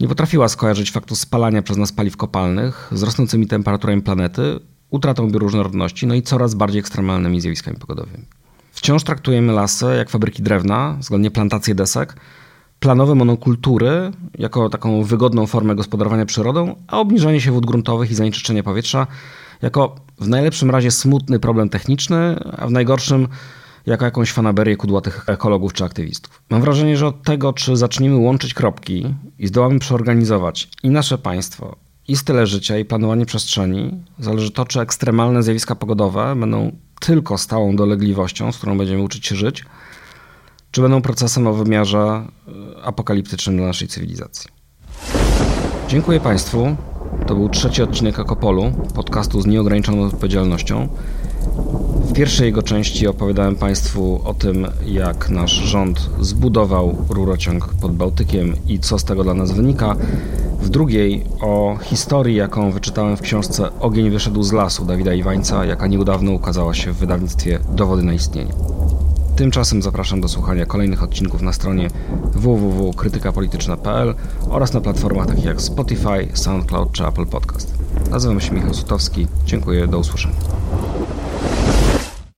nie 0.00 0.08
potrafiła 0.08 0.48
skojarzyć 0.48 0.90
faktu 0.90 1.16
spalania 1.16 1.62
przez 1.62 1.76
nas 1.76 1.92
paliw 1.92 2.16
kopalnych 2.16 2.88
z 2.92 3.02
rosnącymi 3.02 3.46
temperaturami 3.46 4.02
planety 4.02 4.60
utratą 4.92 5.30
bioróżnorodności, 5.30 6.06
no 6.06 6.14
i 6.14 6.22
coraz 6.22 6.54
bardziej 6.54 6.80
ekstremalnymi 6.80 7.40
zjawiskami 7.40 7.76
pogodowymi. 7.76 8.24
Wciąż 8.72 9.04
traktujemy 9.04 9.52
lasy 9.52 9.86
jak 9.96 10.10
fabryki 10.10 10.42
drewna, 10.42 10.96
względnie 11.00 11.30
plantacje 11.30 11.74
desek, 11.74 12.16
planowe 12.80 13.14
monokultury 13.14 14.12
jako 14.38 14.68
taką 14.68 15.02
wygodną 15.04 15.46
formę 15.46 15.74
gospodarowania 15.74 16.26
przyrodą, 16.26 16.74
a 16.86 17.00
obniżanie 17.00 17.40
się 17.40 17.52
wód 17.52 17.66
gruntowych 17.66 18.10
i 18.10 18.14
zanieczyszczenie 18.14 18.62
powietrza 18.62 19.06
jako 19.62 19.94
w 20.20 20.28
najlepszym 20.28 20.70
razie 20.70 20.90
smutny 20.90 21.38
problem 21.38 21.68
techniczny, 21.68 22.36
a 22.58 22.66
w 22.66 22.70
najgorszym 22.70 23.28
jako 23.86 24.04
jakąś 24.04 24.32
fanaberię 24.32 24.76
kudłatych 24.76 25.24
ekologów 25.26 25.72
czy 25.72 25.84
aktywistów. 25.84 26.42
Mam 26.50 26.60
wrażenie, 26.60 26.96
że 26.96 27.06
od 27.06 27.22
tego, 27.22 27.52
czy 27.52 27.76
zaczniemy 27.76 28.16
łączyć 28.16 28.54
kropki 28.54 29.14
i 29.38 29.46
zdołamy 29.46 29.78
przeorganizować 29.78 30.68
i 30.82 30.90
nasze 30.90 31.18
państwo, 31.18 31.76
i 32.12 32.16
style 32.16 32.46
życia, 32.46 32.78
i 32.78 32.84
planowanie 32.84 33.26
przestrzeni 33.26 34.04
zależy 34.18 34.50
to, 34.50 34.64
czy 34.64 34.80
ekstremalne 34.80 35.42
zjawiska 35.42 35.74
pogodowe 35.74 36.36
będą 36.36 36.72
tylko 37.00 37.38
stałą 37.38 37.76
dolegliwością, 37.76 38.52
z 38.52 38.58
którą 38.58 38.78
będziemy 38.78 39.02
uczyć 39.02 39.26
się 39.26 39.36
żyć, 39.36 39.64
czy 40.70 40.82
będą 40.82 41.02
procesem 41.02 41.46
o 41.46 41.52
wymiarze 41.52 41.98
e, 41.98 42.82
apokaliptycznym 42.84 43.56
dla 43.56 43.66
naszej 43.66 43.88
cywilizacji. 43.88 44.50
Dziękuję 45.88 46.20
Państwu. 46.20 46.76
To 47.26 47.34
był 47.34 47.48
trzeci 47.48 47.82
odcinek 47.82 48.18
Akopolu, 48.18 48.72
podcastu 48.94 49.40
z 49.40 49.46
nieograniczoną 49.46 50.02
odpowiedzialnością. 50.02 50.88
W 52.12 52.12
pierwszej 52.12 52.46
jego 52.46 52.62
części 52.62 53.06
opowiadałem 53.06 53.56
Państwu 53.56 54.20
o 54.24 54.34
tym, 54.34 54.66
jak 54.86 55.30
nasz 55.30 55.52
rząd 55.52 56.10
zbudował 56.20 56.96
rurociąg 57.08 57.68
pod 57.80 57.92
Bałtykiem 57.92 58.54
i 58.68 58.78
co 58.78 58.98
z 58.98 59.04
tego 59.04 59.24
dla 59.24 59.34
nas 59.34 59.52
wynika. 59.52 59.96
W 60.60 60.68
drugiej 60.68 61.24
o 61.40 61.76
historii, 61.82 62.36
jaką 62.36 62.70
wyczytałem 62.70 63.16
w 63.16 63.20
książce 63.20 63.78
Ogień 63.80 64.10
wyszedł 64.10 64.42
z 64.42 64.52
lasu 64.52 64.84
Dawida 64.84 65.14
Iwańca, 65.14 65.64
jaka 65.64 65.86
niedawno 65.86 66.32
ukazała 66.32 66.74
się 66.74 66.92
w 66.92 66.96
wydawnictwie 66.96 67.58
Dowody 67.70 68.02
na 68.02 68.12
istnienie. 68.12 68.52
Tymczasem 69.36 69.82
zapraszam 69.82 70.20
do 70.20 70.28
słuchania 70.28 70.66
kolejnych 70.66 71.02
odcinków 71.02 71.42
na 71.42 71.52
stronie 71.52 71.90
www.krytykapolityczna.pl 72.34 74.14
oraz 74.50 74.72
na 74.72 74.80
platformach 74.80 75.26
takich 75.26 75.44
jak 75.44 75.62
Spotify, 75.62 76.28
SoundCloud 76.34 76.92
czy 76.92 77.06
Apple 77.06 77.26
Podcast. 77.26 77.74
Nazywam 78.10 78.40
się 78.40 78.54
Michał 78.54 78.74
Sutowski. 78.74 79.26
Dziękuję, 79.46 79.86
do 79.86 79.98
usłyszenia. 79.98 80.34